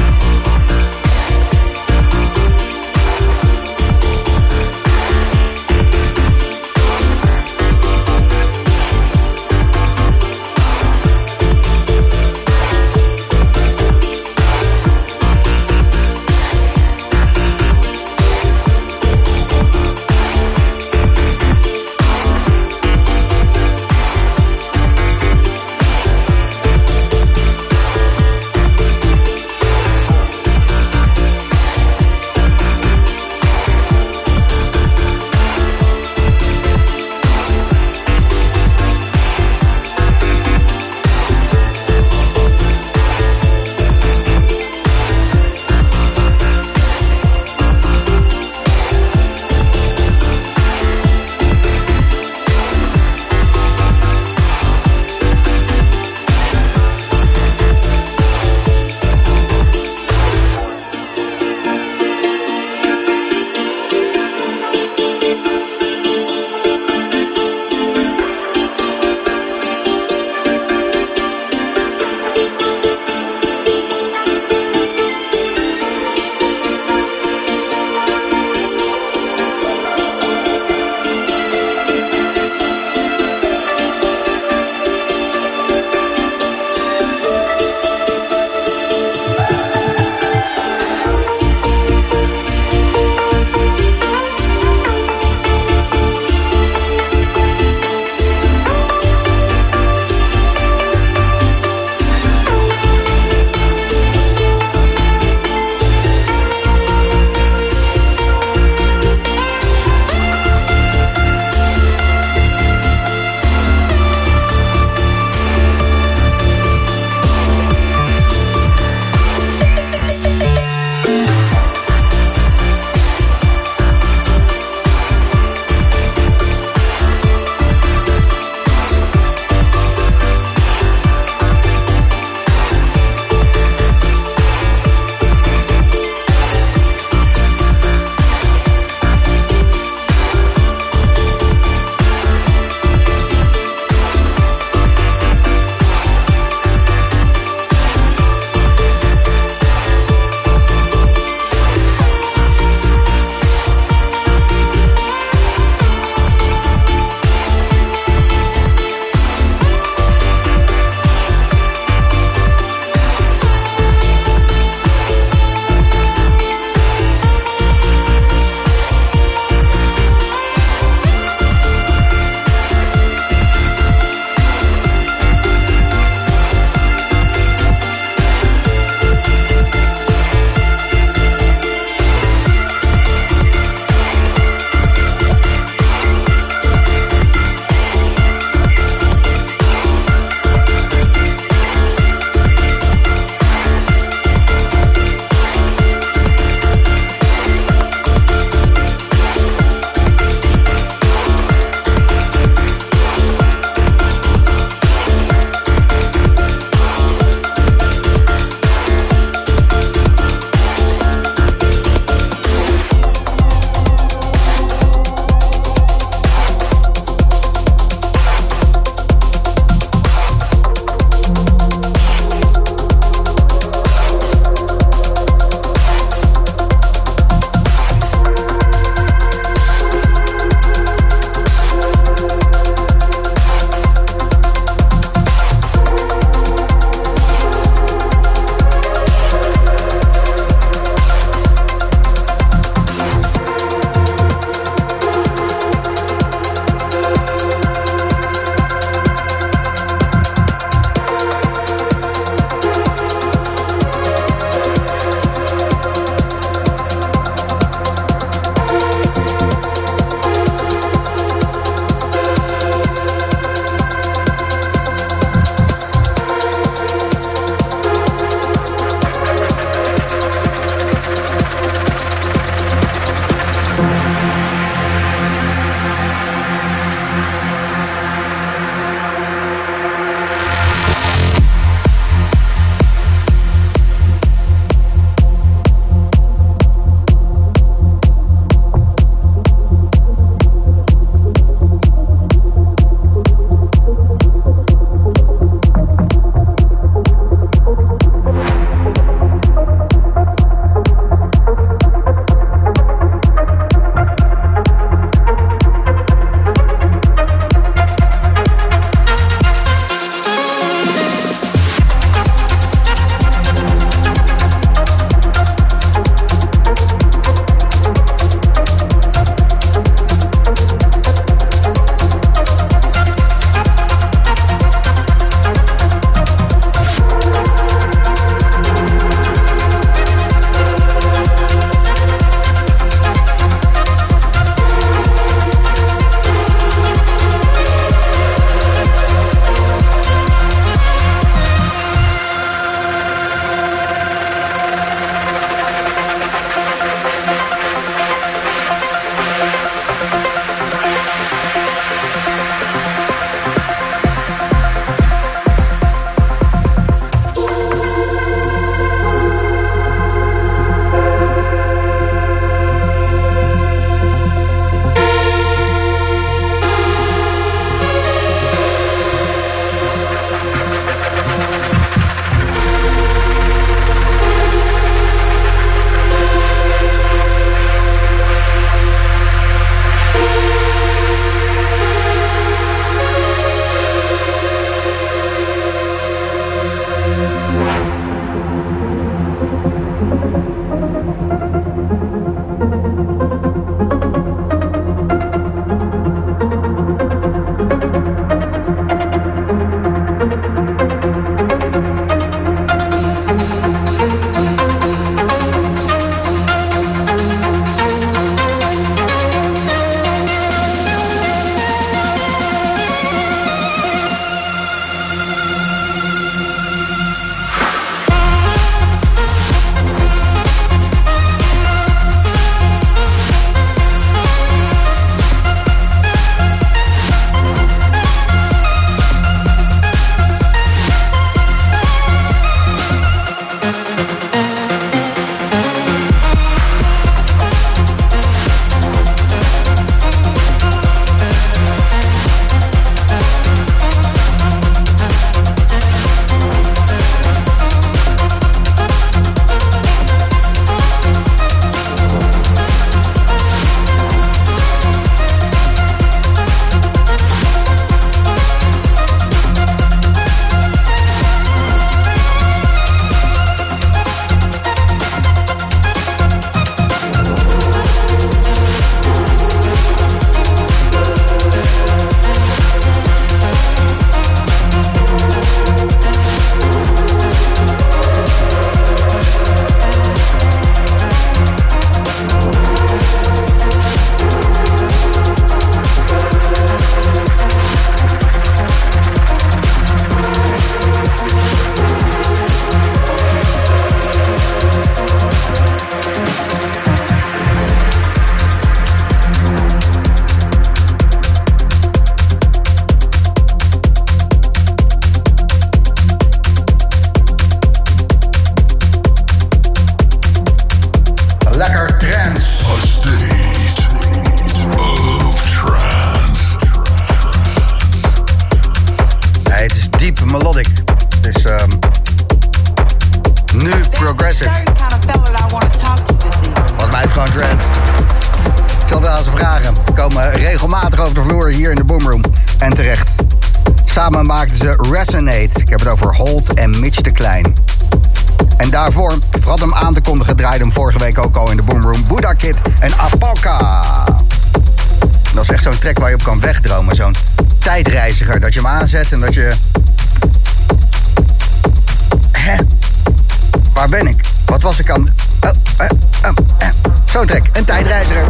Ben 554.01 554.07
ik? 554.07 554.25
Wat 554.45 554.63
was 554.63 554.79
ik 554.79 554.91
aan... 554.91 555.01
Oh, 555.41 555.51
eh, 555.77 555.91
oh, 556.25 556.37
eh. 556.59 556.69
Zo'n 557.05 557.27
track. 557.27 557.43
Een 557.53 557.65
tijdreiziger. 557.65 558.25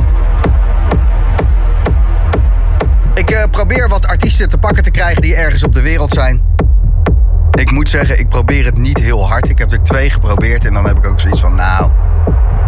Ik 3.14 3.30
eh, 3.30 3.44
probeer 3.50 3.88
wat 3.88 4.06
artiesten 4.06 4.48
te 4.48 4.58
pakken 4.58 4.82
te 4.82 4.90
krijgen 4.90 5.22
die 5.22 5.34
ergens 5.34 5.64
op 5.64 5.72
de 5.72 5.80
wereld 5.80 6.10
zijn. 6.10 6.42
Ik 7.50 7.70
moet 7.70 7.88
zeggen, 7.88 8.18
ik 8.18 8.28
probeer 8.28 8.64
het 8.64 8.78
niet 8.78 8.98
heel 8.98 9.28
hard. 9.28 9.48
Ik 9.48 9.58
heb 9.58 9.72
er 9.72 9.82
twee 9.82 10.10
geprobeerd 10.10 10.64
en 10.64 10.74
dan 10.74 10.86
heb 10.86 10.98
ik 10.98 11.06
ook 11.06 11.20
zoiets 11.20 11.40
van... 11.40 11.54
Nou, 11.54 11.90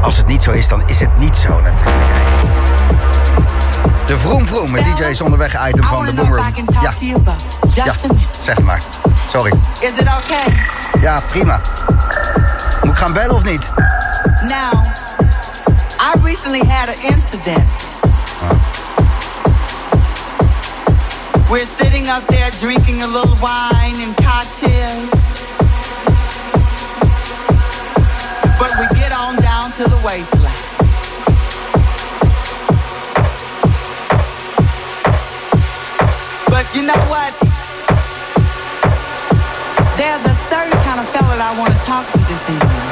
als 0.02 0.16
het 0.16 0.26
niet 0.26 0.42
zo 0.42 0.50
is, 0.50 0.68
dan 0.68 0.82
is 0.86 1.00
het 1.00 1.18
niet 1.18 1.36
zo 1.36 1.60
natuurlijk. 1.60 2.04
De 4.06 4.18
Vroom 4.18 4.46
Vroom, 4.46 4.70
met 4.70 4.82
DJ's 4.84 5.20
onderweg 5.20 5.68
item 5.68 5.84
van 5.84 6.06
de 6.06 6.14
Boomroom. 6.14 6.54
Ja. 6.80 6.94
ja, 7.74 7.94
zeg 8.42 8.62
maar. 8.62 8.82
Sorry. 9.28 9.52
Is 9.80 9.88
it 9.88 10.00
okay? 10.00 10.64
Ja, 11.00 11.20
prima. 11.28 11.60
Moet 12.82 12.92
ik 12.94 12.96
gaan 12.96 13.12
bellen 13.12 13.34
of 13.34 13.44
niet? 13.44 13.70
Now, 14.42 14.84
I 15.98 16.18
recently 16.22 16.62
had 16.66 16.88
an 16.88 17.02
incident. 17.02 17.70
We're 21.50 21.66
sitting 21.78 22.08
up 22.08 22.26
there 22.26 22.50
drinking 22.50 23.02
a 23.02 23.06
little 23.06 23.36
wine 23.40 24.00
and 24.02 24.16
cocktails. 24.16 25.10
But 28.58 28.72
we 28.78 28.86
get 28.98 29.12
on 29.12 29.36
down 29.36 29.70
to 29.72 29.84
the 29.88 30.00
waistline. 30.02 30.64
But 36.48 36.74
you 36.74 36.82
know 36.82 37.00
what? 37.08 37.45
I 41.42 41.58
want 41.58 41.72
to 41.72 41.78
talk 41.80 42.10
to 42.12 42.18
this 42.18 42.50
evening. 42.50 42.85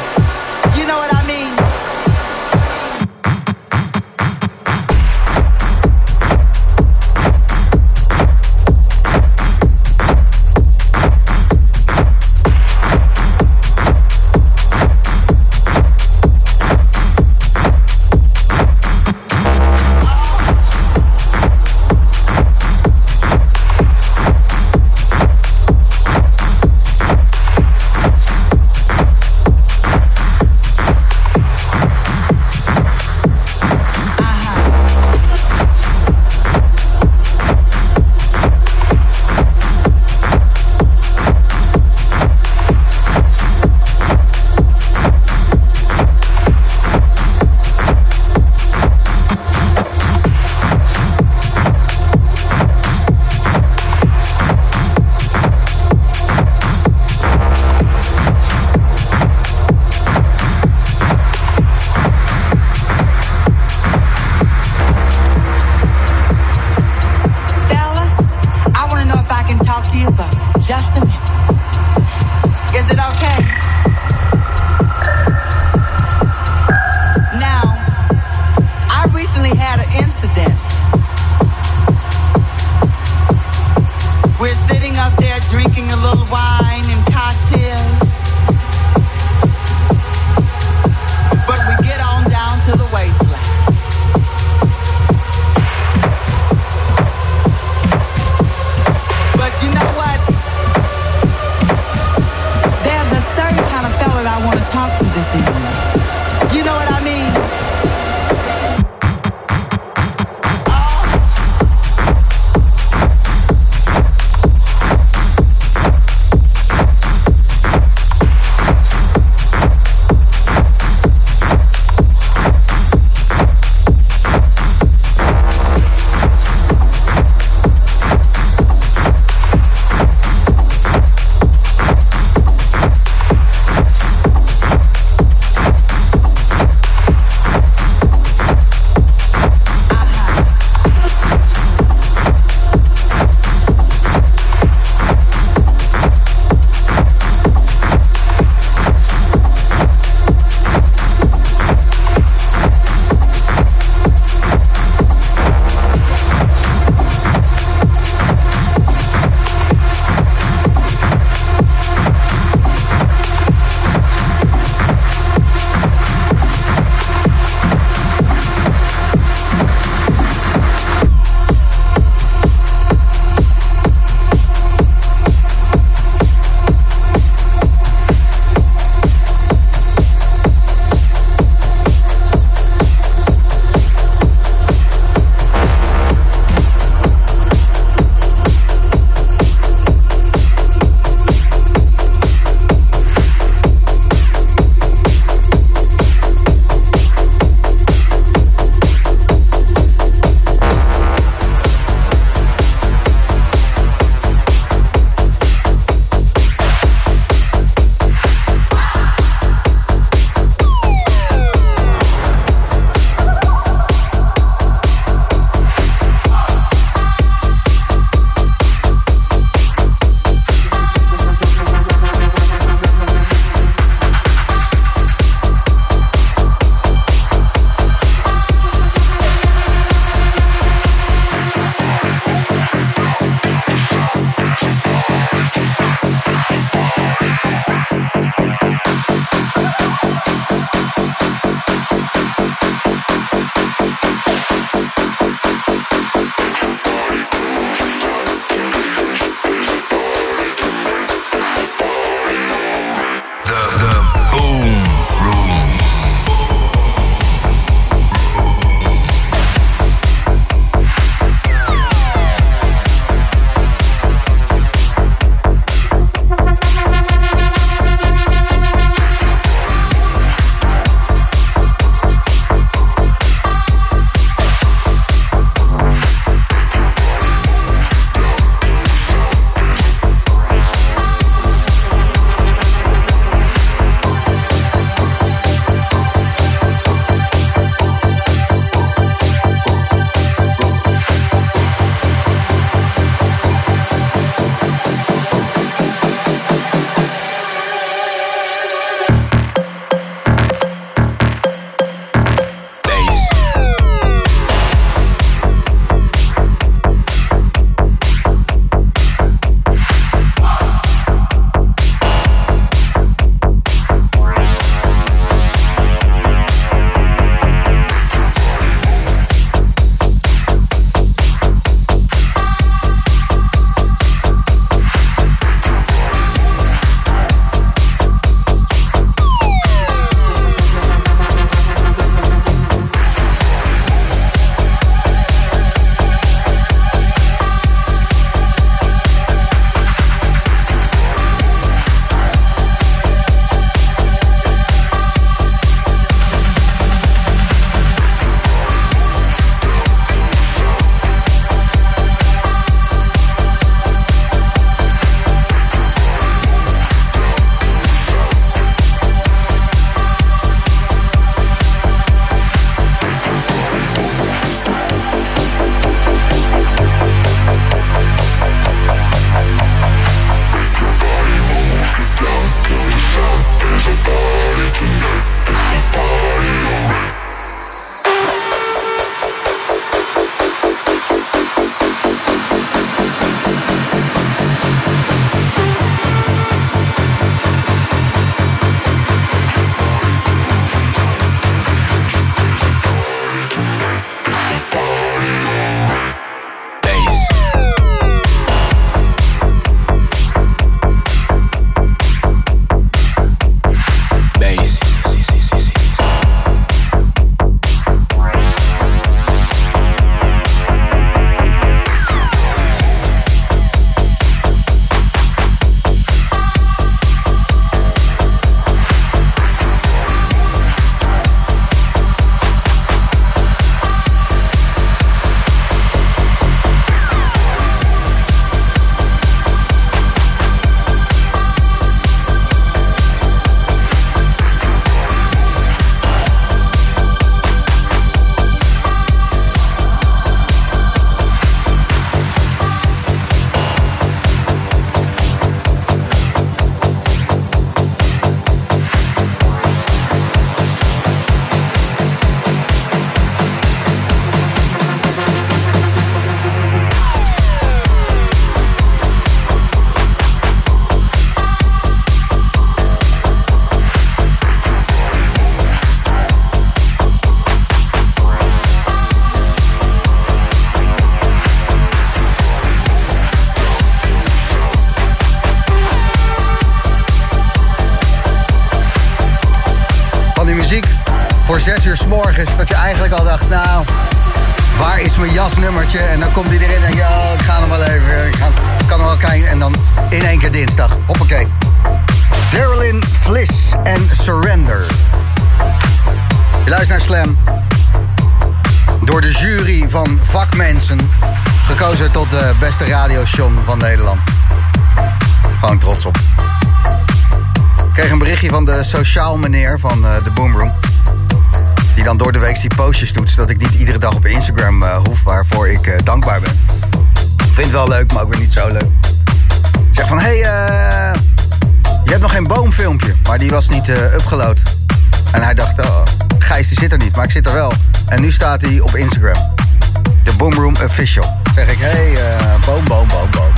Official. 531.05 531.43
Zeg 531.55 531.71
ik, 531.71 531.79
hé, 531.79 531.87
hey, 531.87 532.13
eh, 532.13 532.67
boom, 532.67 532.85
boom, 532.85 533.09
boom, 533.09 533.31
boom. 533.31 533.53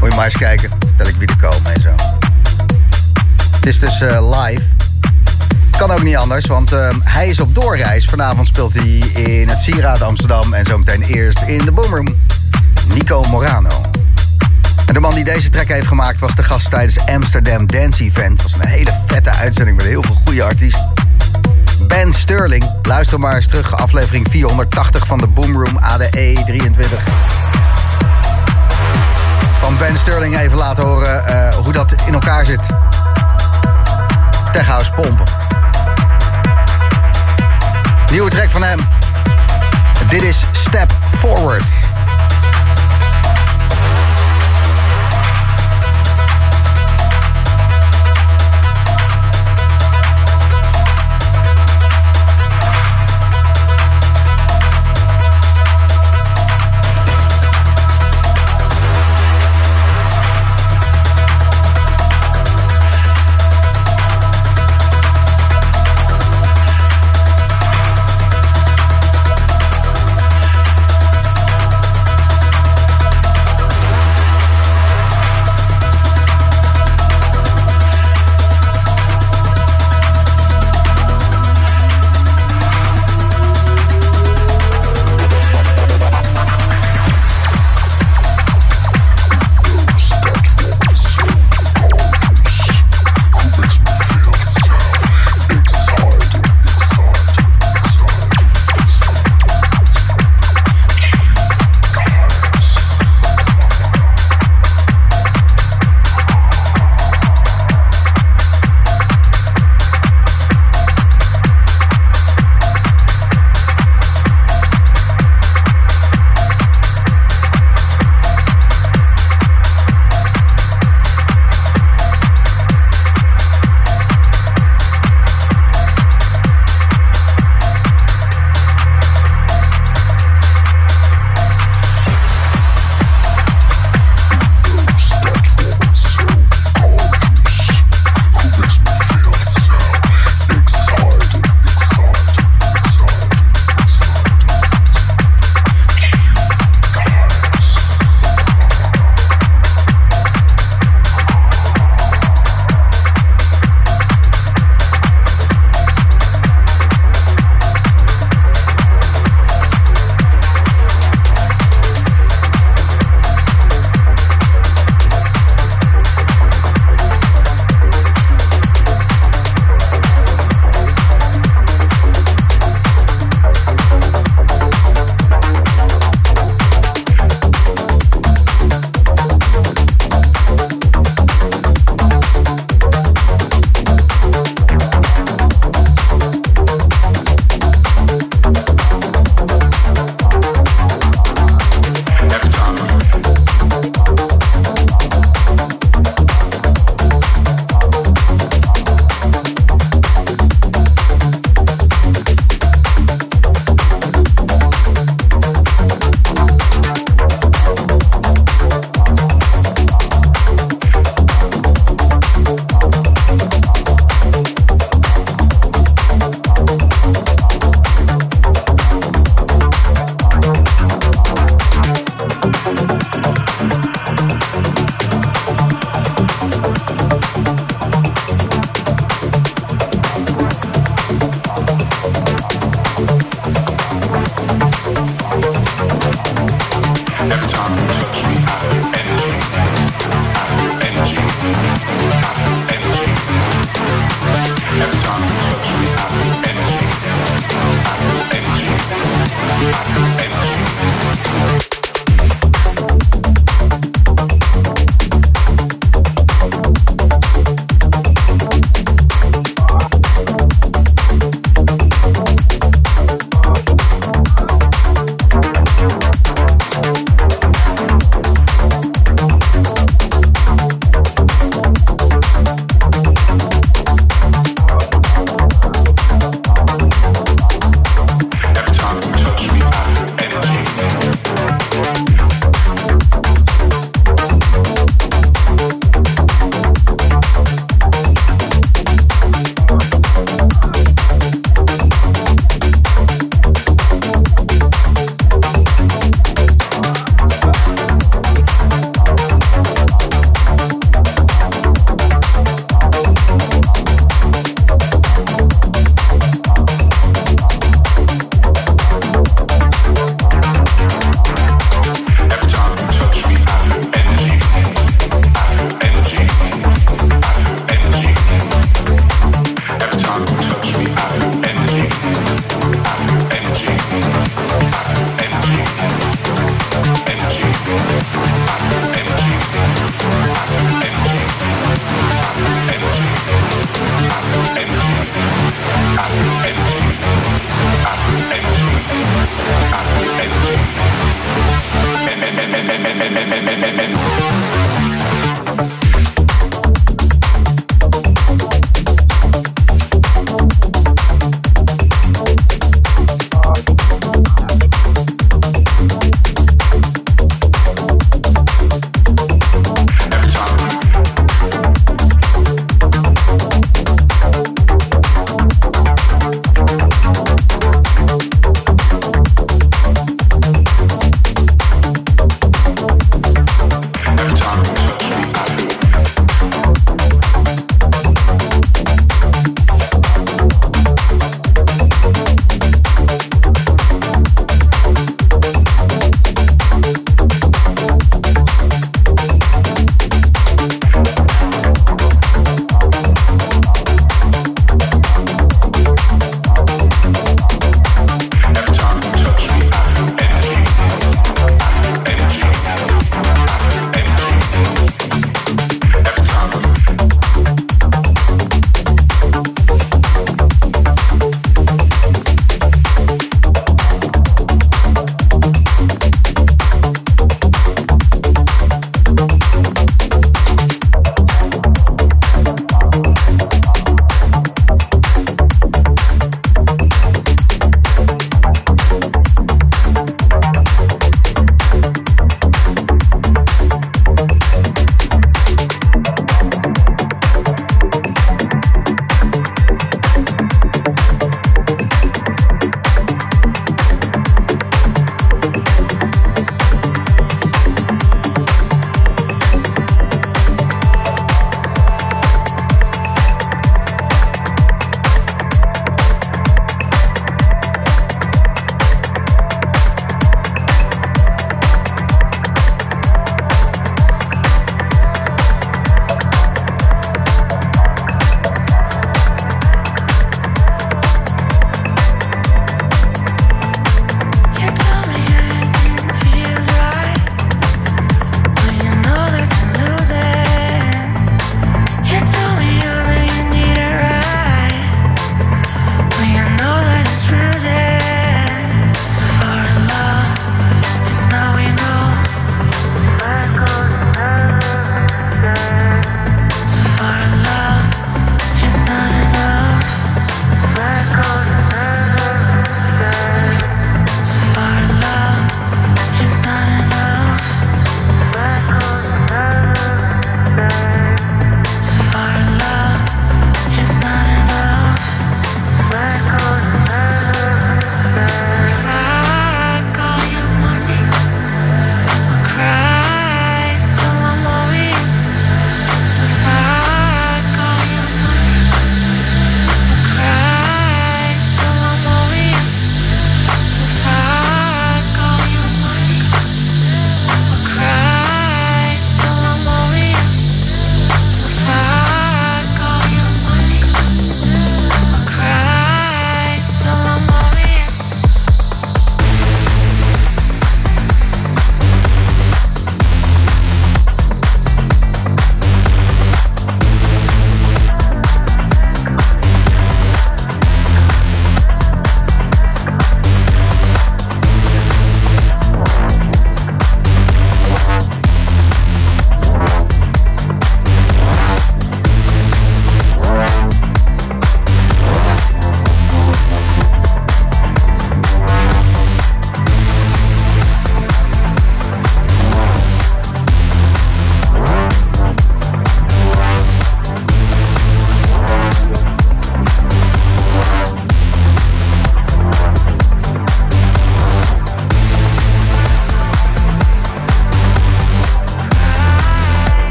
Moet 0.00 0.10
je 0.10 0.16
maar 0.16 0.24
eens 0.24 0.36
kijken. 0.36 0.70
Vertel 0.78 1.06
ik 1.06 1.14
wie 1.14 1.28
er 1.28 1.36
komen 1.36 1.74
en 1.74 1.80
zo. 1.80 1.94
Het 3.50 3.66
is 3.66 3.78
dus 3.78 4.00
eh, 4.00 4.40
live. 4.40 4.62
Kan 5.76 5.90
ook 5.90 6.02
niet 6.02 6.16
anders, 6.16 6.46
want 6.46 6.72
eh, 6.72 6.90
hij 7.04 7.28
is 7.28 7.40
op 7.40 7.54
doorreis. 7.54 8.06
Vanavond 8.06 8.46
speelt 8.46 8.74
hij 8.74 8.88
in 9.22 9.48
het 9.48 9.60
Sieraad 9.60 10.02
Amsterdam 10.02 10.52
en 10.52 10.64
zometeen 10.64 11.02
eerst 11.02 11.42
in 11.42 11.64
de 11.64 11.72
Boomroom. 11.72 12.14
Nico 12.94 13.22
Morano. 13.22 13.82
En 14.86 14.94
de 14.94 15.00
man 15.00 15.14
die 15.14 15.24
deze 15.24 15.50
track 15.50 15.68
heeft 15.68 15.86
gemaakt 15.86 16.20
was 16.20 16.34
de 16.34 16.42
gast 16.42 16.70
tijdens 16.70 16.98
Amsterdam 17.06 17.66
Dance 17.66 18.04
Event. 18.04 18.42
Het 18.42 18.42
was 18.42 18.60
een 18.60 18.68
hele 18.68 18.92
vette 19.06 19.30
uitzending 19.30 19.76
met 19.76 19.86
heel 19.86 20.02
veel 20.02 20.18
goede 20.24 20.44
artiesten. 20.44 21.07
Ben 21.88 22.12
Sterling, 22.12 22.70
luister 22.82 23.20
maar 23.20 23.34
eens 23.34 23.46
terug, 23.46 23.76
aflevering 23.76 24.26
480 24.30 25.06
van 25.06 25.18
de 25.18 25.26
Boomroom 25.26 25.78
ADE 25.78 26.42
23. 26.46 26.98
Van 29.60 29.76
Ben 29.78 29.96
Sterling 29.96 30.38
even 30.38 30.56
laten 30.56 30.84
horen 30.84 31.26
eh, 31.26 31.54
hoe 31.54 31.72
dat 31.72 31.94
in 32.06 32.12
elkaar 32.12 32.46
zit. 32.46 32.60
Tech 34.52 34.66
House 34.66 34.90
pompen. 34.92 35.26
Nieuwe 38.10 38.30
track 38.30 38.50
van 38.50 38.62
hem. 38.62 38.78
Dit 40.08 40.22
is 40.22 40.46
Step 40.52 40.92
Forward. 41.18 41.70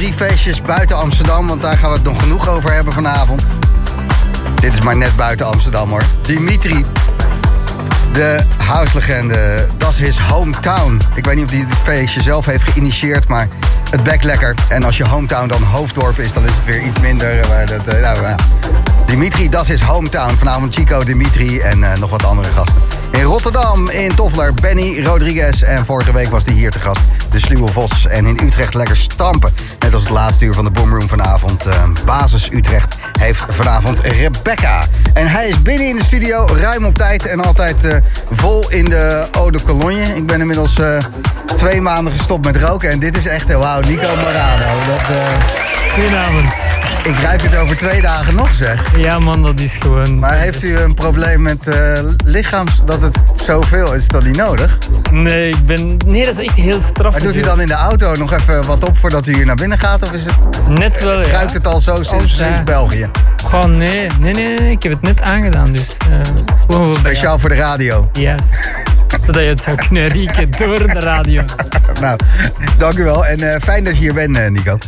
Drie 0.00 0.12
feestjes 0.12 0.62
buiten 0.62 0.96
Amsterdam, 0.96 1.46
want 1.46 1.62
daar 1.62 1.76
gaan 1.76 1.90
we 1.90 1.96
het 1.96 2.04
nog 2.04 2.20
genoeg 2.22 2.48
over 2.48 2.72
hebben 2.72 2.92
vanavond. 2.92 3.42
Dit 4.60 4.72
is 4.72 4.80
maar 4.80 4.96
net 4.96 5.16
buiten 5.16 5.46
Amsterdam 5.46 5.90
hoor. 5.90 6.02
Dimitri, 6.22 6.84
de 8.12 8.42
houselegende, 8.56 9.66
dat 9.76 9.90
is 9.90 9.98
his 9.98 10.18
hometown. 10.18 11.00
Ik 11.14 11.24
weet 11.24 11.36
niet 11.36 11.44
of 11.44 11.50
hij 11.50 11.66
dit 11.66 11.78
feestje 11.82 12.22
zelf 12.22 12.46
heeft 12.46 12.70
geïnitieerd, 12.70 13.28
maar 13.28 13.48
het 13.90 14.02
bek 14.02 14.22
lekker. 14.22 14.54
En 14.68 14.82
als 14.82 14.96
je 14.96 15.08
hometown 15.08 15.48
dan 15.48 15.62
Hoofddorp 15.62 16.18
is, 16.18 16.32
dan 16.32 16.44
is 16.44 16.54
het 16.54 16.64
weer 16.64 16.82
iets 16.82 17.00
minder. 17.00 17.48
Maar 17.48 17.66
dat, 17.66 17.84
eh, 17.84 18.00
nou. 18.02 18.34
Dimitri, 19.06 19.48
dat 19.48 19.68
is 19.68 19.80
hometown. 19.80 20.34
Vanavond 20.34 20.74
Chico, 20.74 21.04
Dimitri 21.04 21.58
en 21.58 21.84
eh, 21.84 21.98
nog 21.98 22.10
wat 22.10 22.24
andere 22.24 22.48
gasten. 22.50 22.82
In 23.10 23.22
Rotterdam, 23.22 23.88
in 23.88 24.14
Toffler, 24.14 24.54
Benny 24.54 25.02
Rodriguez. 25.04 25.62
En 25.62 25.84
vorige 25.84 26.12
week 26.12 26.30
was 26.30 26.44
hij 26.44 26.54
hier 26.54 26.70
te 26.70 26.80
gast, 26.80 27.00
de 27.30 27.38
Sluwe 27.38 27.68
Vos. 27.68 28.06
En 28.06 28.26
in 28.26 28.40
Utrecht 28.42 28.74
lekker 28.74 28.96
stampen. 28.96 29.52
Net 29.90 29.98
als 29.98 30.08
het 30.08 30.18
laatste 30.18 30.44
uur 30.44 30.54
van 30.54 30.64
de 30.64 30.70
Boomroom 30.70 31.08
vanavond. 31.08 31.66
Eh, 31.66 31.82
Basis 32.04 32.50
Utrecht 32.52 32.94
heeft 33.18 33.44
vanavond 33.48 34.00
Rebecca. 34.00 34.86
En 35.14 35.26
hij 35.26 35.48
is 35.48 35.62
binnen 35.62 35.86
in 35.86 35.96
de 35.96 36.02
studio, 36.02 36.48
ruim 36.60 36.84
op 36.84 36.94
tijd 36.94 37.26
en 37.26 37.44
altijd 37.44 37.84
eh, 37.84 37.96
vol 38.30 38.70
in 38.70 38.84
de 38.84 39.26
Eau 39.32 39.50
de 39.50 39.62
Cologne. 39.62 40.16
Ik 40.16 40.26
ben 40.26 40.40
inmiddels 40.40 40.78
eh, 40.78 40.98
twee 41.56 41.80
maanden 41.80 42.12
gestopt 42.12 42.44
met 42.44 42.56
roken. 42.56 42.90
En 42.90 42.98
dit 42.98 43.16
is 43.16 43.26
echt, 43.26 43.52
wauw, 43.52 43.80
Nico 43.80 44.16
Morano. 44.16 44.64
Dat, 44.86 45.16
Goedenavond. 45.94 46.52
ik 47.02 47.16
ruik 47.22 47.42
het 47.42 47.56
over 47.56 47.76
twee 47.76 48.00
dagen 48.02 48.34
nog, 48.34 48.54
zeg. 48.54 48.84
Ja 48.96 49.18
man, 49.18 49.42
dat 49.42 49.60
is 49.60 49.76
gewoon... 49.76 50.18
Maar 50.18 50.38
heeft 50.38 50.62
u 50.62 50.76
een 50.76 50.94
probleem 50.94 51.42
met 51.42 51.68
eh, 51.68 51.98
lichaams 52.24 52.82
dat 52.84 53.02
het 53.02 53.18
zoveel 53.34 53.92
is? 53.94 54.08
Dat 54.08 54.24
niet 54.24 54.36
nodig? 54.36 54.78
Nee, 55.10 55.48
ik 55.48 55.66
ben... 55.66 55.96
Nee, 56.06 56.24
dat 56.24 56.38
is 56.38 56.46
echt 56.46 56.56
heel 56.56 56.80
straf. 56.80 57.12
Maar 57.12 57.22
doet 57.22 57.36
u 57.36 57.40
dan 57.40 57.60
in 57.60 57.66
de 57.66 57.72
auto 57.74 58.14
nog 58.14 58.32
even 58.32 58.66
wat 58.66 58.84
op 58.84 58.98
voordat 58.98 59.26
u 59.26 59.34
hier 59.34 59.46
naar 59.46 59.54
binnen 59.56 59.78
gaat? 59.78 60.02
Of 60.02 60.12
is 60.12 60.24
het, 60.24 60.34
Net 60.68 61.04
wel, 61.04 61.20
ja. 61.20 61.30
ruikt 61.30 61.52
het 61.52 61.66
al 61.66 61.80
zo 61.80 62.02
sinds, 62.02 62.36
sinds 62.36 62.62
België? 62.64 63.10
Gewoon, 63.46 63.76
nee, 63.76 64.06
nee, 64.20 64.34
nee, 64.34 64.58
nee, 64.58 64.70
ik 64.70 64.82
heb 64.82 64.92
het 64.92 65.02
net 65.02 65.20
aangedaan, 65.22 65.72
dus... 65.72 65.96
eh. 66.68 66.94
Speciaal 66.94 67.38
voor 67.38 67.48
de 67.48 67.54
radio. 67.54 68.10
Juist. 68.12 68.54
Zodat 69.26 69.42
je 69.42 69.48
het 69.48 69.60
zou 69.60 69.76
kunnen 69.76 70.04
rieken 70.08 70.50
door 70.50 70.78
de 70.78 71.00
radio. 71.00 71.42
Nou, 72.00 72.18
dank 72.78 72.94
u 72.98 73.04
wel. 73.04 73.26
En 73.26 73.52
eh, 73.54 73.60
fijn 73.62 73.84
dat 73.84 73.94
je 73.94 74.00
hier 74.00 74.14
bent, 74.14 74.50
Nico. 74.50 74.78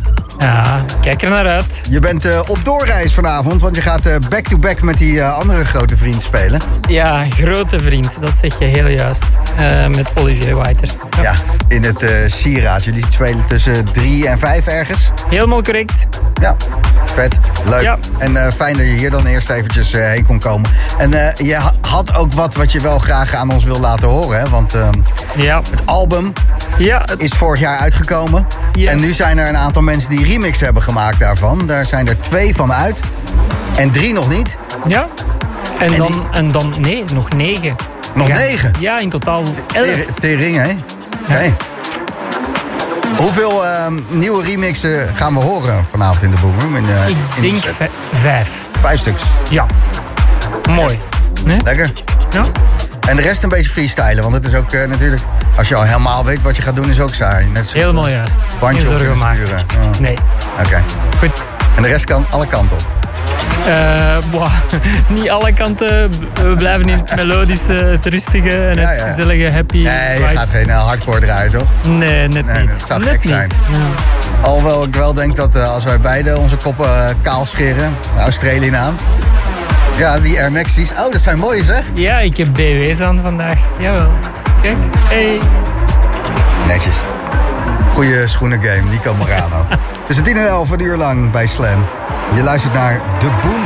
Ja, 0.43 0.85
kijk 1.01 1.23
er 1.23 1.29
naar 1.31 1.47
uit. 1.47 1.83
Je 1.91 2.01
bent 2.01 2.25
eh, 2.25 2.41
op 2.47 2.65
doorreis 2.65 3.15
vanavond, 3.15 3.61
want 3.61 3.77
je 3.77 3.83
gaat 3.83 4.07
eh, 4.07 4.15
back-to-back 4.29 4.83
met 4.83 4.99
die 4.99 5.21
eh, 5.21 5.35
andere 5.35 5.65
grote 5.65 5.97
vriend 5.97 6.23
spelen. 6.23 6.61
Ja, 6.89 7.27
grote 7.29 7.79
vriend, 7.79 8.09
dat 8.21 8.33
zeg 8.33 8.59
je 8.59 8.65
heel 8.65 8.87
juist. 8.87 9.25
Met 9.97 10.13
Olivier 10.19 10.55
Whiter. 10.55 10.89
Ja, 11.21 11.35
in 11.69 11.85
het 11.85 12.03
eh 12.03 12.11
Sieraad. 12.27 12.85
Jullie 12.85 13.05
spelen 13.09 13.47
tussen 13.47 13.93
drie 13.93 14.29
en 14.29 14.39
vijf 14.39 14.67
ergens. 14.67 15.11
Helemaal 15.29 15.63
correct. 15.63 16.07
Ja, 16.41 16.57
vet. 17.15 17.39
Leuk. 17.65 17.83
Ja. 17.83 17.99
En 18.19 18.53
fijn 18.53 18.77
dat 18.77 18.87
je 18.87 18.93
hier 18.93 19.11
dan 19.11 19.27
eerst 19.27 19.51
eventjes 19.51 19.93
heen 19.93 20.27
kon 20.27 20.39
komen. 20.39 20.71
En 20.99 21.11
je 21.47 21.55
ha- 21.55 21.73
had 21.81 22.15
ook 22.17 22.33
wat 22.33 22.55
wat 22.55 22.73
je 22.73 22.81
wel 22.81 22.99
graag 22.99 23.35
aan 23.35 23.51
ons 23.51 23.65
wil 23.65 23.81
laten 23.81 24.09
horen. 24.09 24.39
Hè? 24.41 24.49
Want 24.49 24.75
ehm, 24.75 24.93
Ja, 25.37 25.61
het 25.71 25.83
album 25.87 26.33
ja 26.79 27.03
het- 27.05 27.21
is 27.21 27.31
vorig 27.33 27.61
jaar 27.61 27.79
uitgekomen. 27.79 28.47
Ja. 28.73 28.91
En 28.91 29.01
nu 29.01 29.13
zijn 29.13 29.39
er 29.39 29.49
een 29.49 29.57
aantal 29.57 29.83
mensen 29.83 30.11
die 30.11 30.25
remix 30.33 30.61
hebben 30.61 30.83
gemaakt 30.83 31.19
daarvan. 31.19 31.67
Daar 31.67 31.85
zijn 31.85 32.09
er 32.09 32.21
twee 32.21 32.55
van 32.55 32.73
uit. 32.73 33.01
En 33.77 33.91
drie 33.91 34.13
nog 34.13 34.29
niet. 34.29 34.57
ja. 34.87 35.07
En, 35.79 35.87
En 35.93 35.97
dan, 35.97 36.07
die- 36.13 36.23
en 36.33 36.53
dan, 36.53 36.75
nee, 36.79 37.05
nog 37.13 37.33
negen. 37.33 37.77
Nog 38.15 38.29
Ja. 38.29 38.37
negen? 38.37 38.73
Ja, 38.81 38.99
in 38.99 39.11
totaal 39.11 39.43
elf. 39.75 39.87
Ter- 39.87 40.07
Tering, 40.21 40.57
hè? 40.57 40.71
Oké. 41.31 41.55
Hoeveel 43.17 43.65
ehm, 43.67 44.01
nieuwe 44.09 44.45
remixen 44.45 45.09
gaan 45.15 45.35
we 45.35 45.41
horen 45.41 45.85
vanavond 45.91 46.23
in 46.23 46.31
de 46.31 46.37
Boomroom? 46.41 46.77
In, 46.77 46.83
de- 46.83 47.05
Ik 47.09 47.17
in 47.37 47.43
de 47.43 47.61
denk 47.61 47.75
vij- 47.77 47.91
vijf. 48.13 48.51
Vijf 48.81 49.01
stuks. 49.01 49.23
Ja. 49.51 49.67
Mooi. 50.71 50.99
Nee? 51.45 51.59
Lekker. 51.65 51.93
Ja. 52.31 52.45
En 53.09 53.17
de 53.17 53.23
rest 53.23 53.43
een 53.43 53.49
beetje 53.49 53.71
freestylen. 53.71 54.23
Want 54.23 54.35
het 54.35 54.45
is 54.45 54.55
ook 54.55 54.73
eh, 54.73 54.89
natuurlijk... 54.89 55.23
Als 55.57 55.69
je 55.69 55.75
al 55.75 55.83
helemaal 55.83 56.25
weet 56.25 56.43
wat 56.43 56.57
je 56.57 56.63
gaat 56.63 56.77
doen, 56.77 56.91
is 56.91 57.01
ook 57.01 57.15
saai. 57.15 57.47
Net 57.47 57.67
zo- 57.69 57.79
Helemaal 57.79 58.09
juist. 58.09 58.39
Bandje 58.61 58.81
op 58.83 58.89
zorgen 58.89 59.07
kunnen 59.07 59.25
maken. 59.27 59.47
sturen. 59.47 59.65
Ja. 59.93 59.99
Nee. 60.01 60.17
Oké. 60.67 60.83
Goed. 61.19 61.33
En 61.77 61.83
de 61.83 61.89
rest 61.89 62.05
kan 62.05 62.27
alle 62.31 62.47
kanten 62.47 62.77
op. 62.77 62.83
Eh, 63.67 64.17
boah, 64.31 64.53
niet 65.21 65.31
alle 65.31 65.53
kanten. 65.53 66.11
We 66.43 66.55
blijven 66.59 66.89
in 66.89 66.99
het 66.99 67.15
melodische, 67.17 67.73
het 67.73 68.07
rustige 68.07 68.49
en 68.69 68.75
Ja, 68.81 68.89
het 68.89 68.99
ja. 68.99 69.07
gezellige 69.07 69.51
happy. 69.51 69.77
Nee, 69.83 70.13
je 70.19 70.25
vibe. 70.27 70.39
gaat 70.39 70.49
geen 70.49 70.71
eh, 70.71 70.87
hardcore 70.87 71.21
draaien, 71.21 71.51
toch? 71.51 71.69
Nee, 71.89 72.29
net 72.29 72.47
Nee, 72.47 72.61
niet. 72.61 72.71
dat 72.71 72.87
zou 72.87 73.01
net 73.01 73.09
gek 73.09 73.19
niet. 73.25 73.33
zijn. 73.33 73.51
Ja. 73.73 73.79
Alhoewel 74.41 74.85
ik 74.85 74.95
wel 74.95 75.15
denk 75.15 75.37
dat 75.37 75.55
eh, 75.55 75.71
als 75.73 75.85
wij 75.85 76.01
beide 76.01 76.37
onze 76.39 76.57
koppen 76.57 77.09
eh, 77.09 77.15
kaal 77.23 77.47
scheren... 77.47 77.93
de 78.15 78.21
Australië 78.21 78.75
aan... 78.75 78.97
Ja, 79.97 80.21
die 80.21 80.41
Air 80.41 80.53
Maxis. 80.53 80.91
Oh, 80.91 81.13
dat 81.13 81.21
zijn 81.21 81.39
mooie 81.39 81.65
zeg. 81.65 81.91
Ja, 81.95 82.19
ik 82.19 82.37
heb 82.37 82.53
BW's 82.53 83.01
aan 83.01 83.21
vandaag. 83.21 83.59
Jawel. 83.79 84.13
Kijk. 84.63 84.77
Hey. 84.97 85.39
Netjes. 86.67 86.97
Goeie 87.93 88.27
schoenen 88.27 88.63
game, 88.63 88.91
Nico 88.91 89.15
Morano. 89.15 89.67
Tussen 90.07 90.25
10 90.25 90.37
en 90.37 90.47
11, 90.47 90.71
een 90.71 90.81
uur 90.81 90.97
lang 90.97 91.31
bij 91.31 91.47
Slam. 91.47 91.85
Je 92.35 92.43
luistert 92.43 92.73
naar 92.73 93.01
De 93.19 93.31
Boom. 93.43 93.62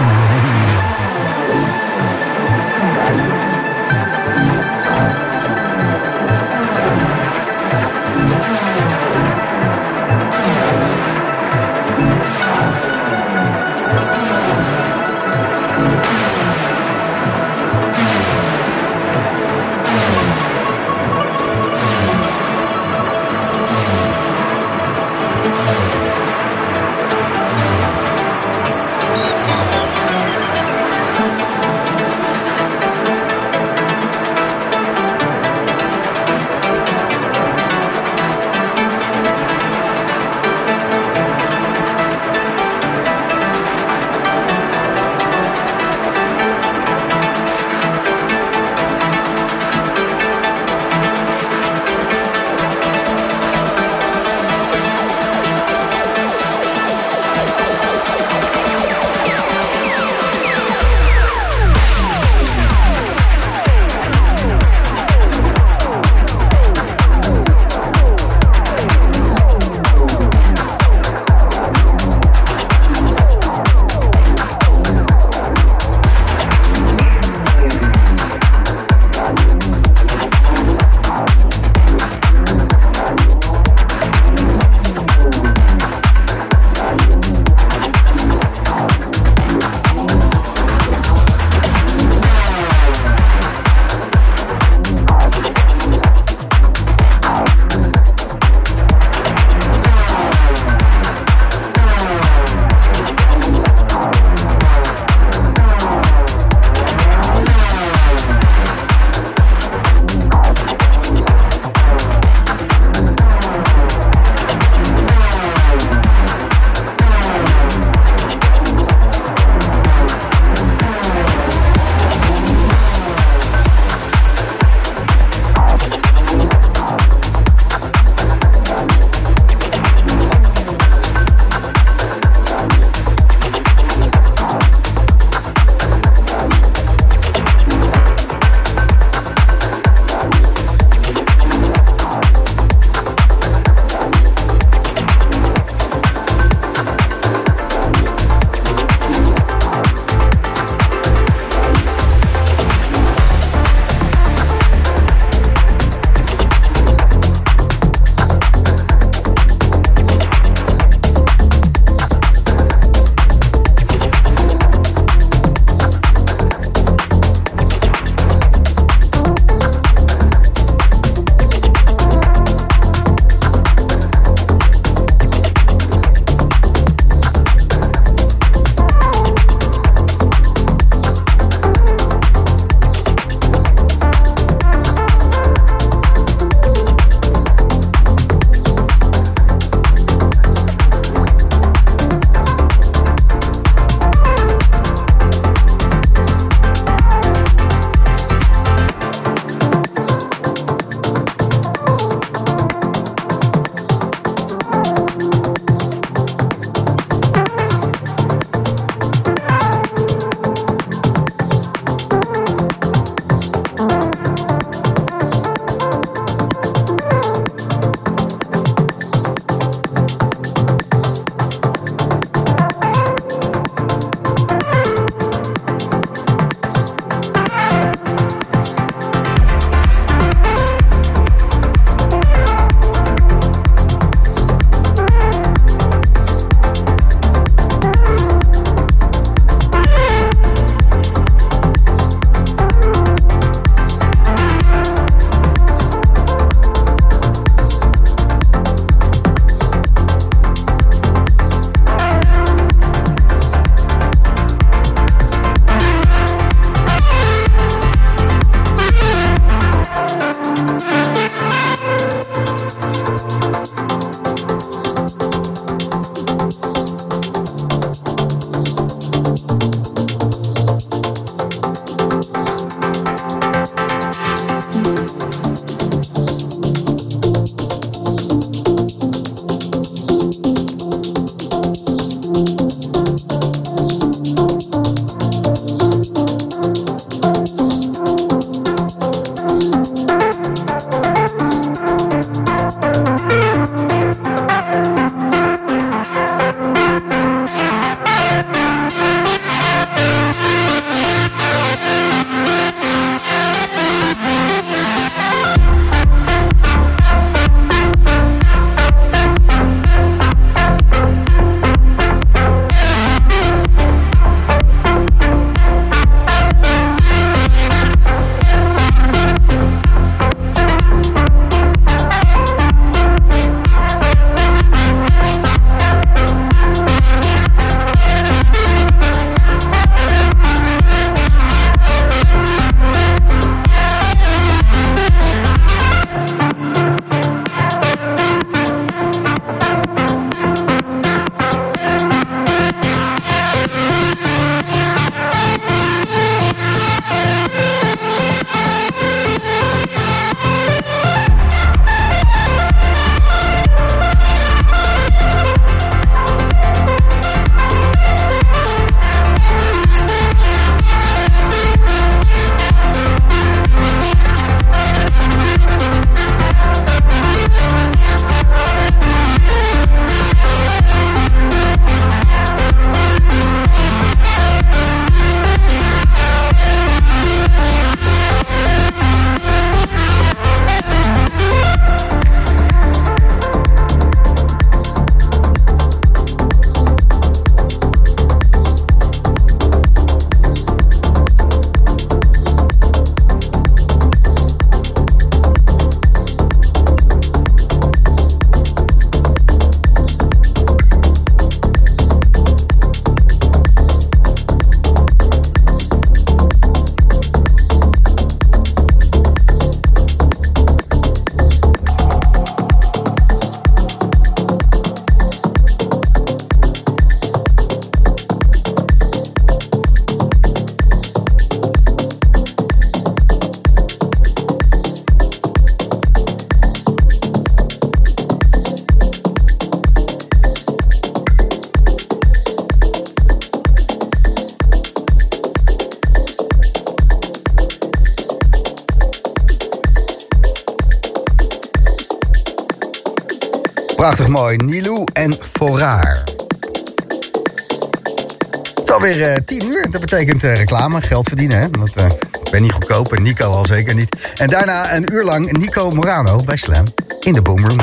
Reclame, 450.67 451.03
geld 451.03 451.29
verdienen. 451.29 451.59
Hè? 451.59 451.67
Want, 451.71 451.97
eh, 451.97 452.05
ik 452.45 452.51
ben 452.51 452.63
niet 452.63 452.73
goedkoop 452.73 453.13
en 453.13 453.23
Nico 453.23 453.51
al 453.51 453.67
zeker 453.67 453.95
niet. 453.95 454.17
En 454.35 454.47
daarna 454.47 454.95
een 454.95 455.13
uur 455.13 455.25
lang 455.25 455.53
Nico 455.53 455.91
Morano 455.91 456.37
bij 456.45 456.57
Slam 456.57 456.85
in 457.21 457.33
de 457.33 457.43
Boomroom. 457.43 457.79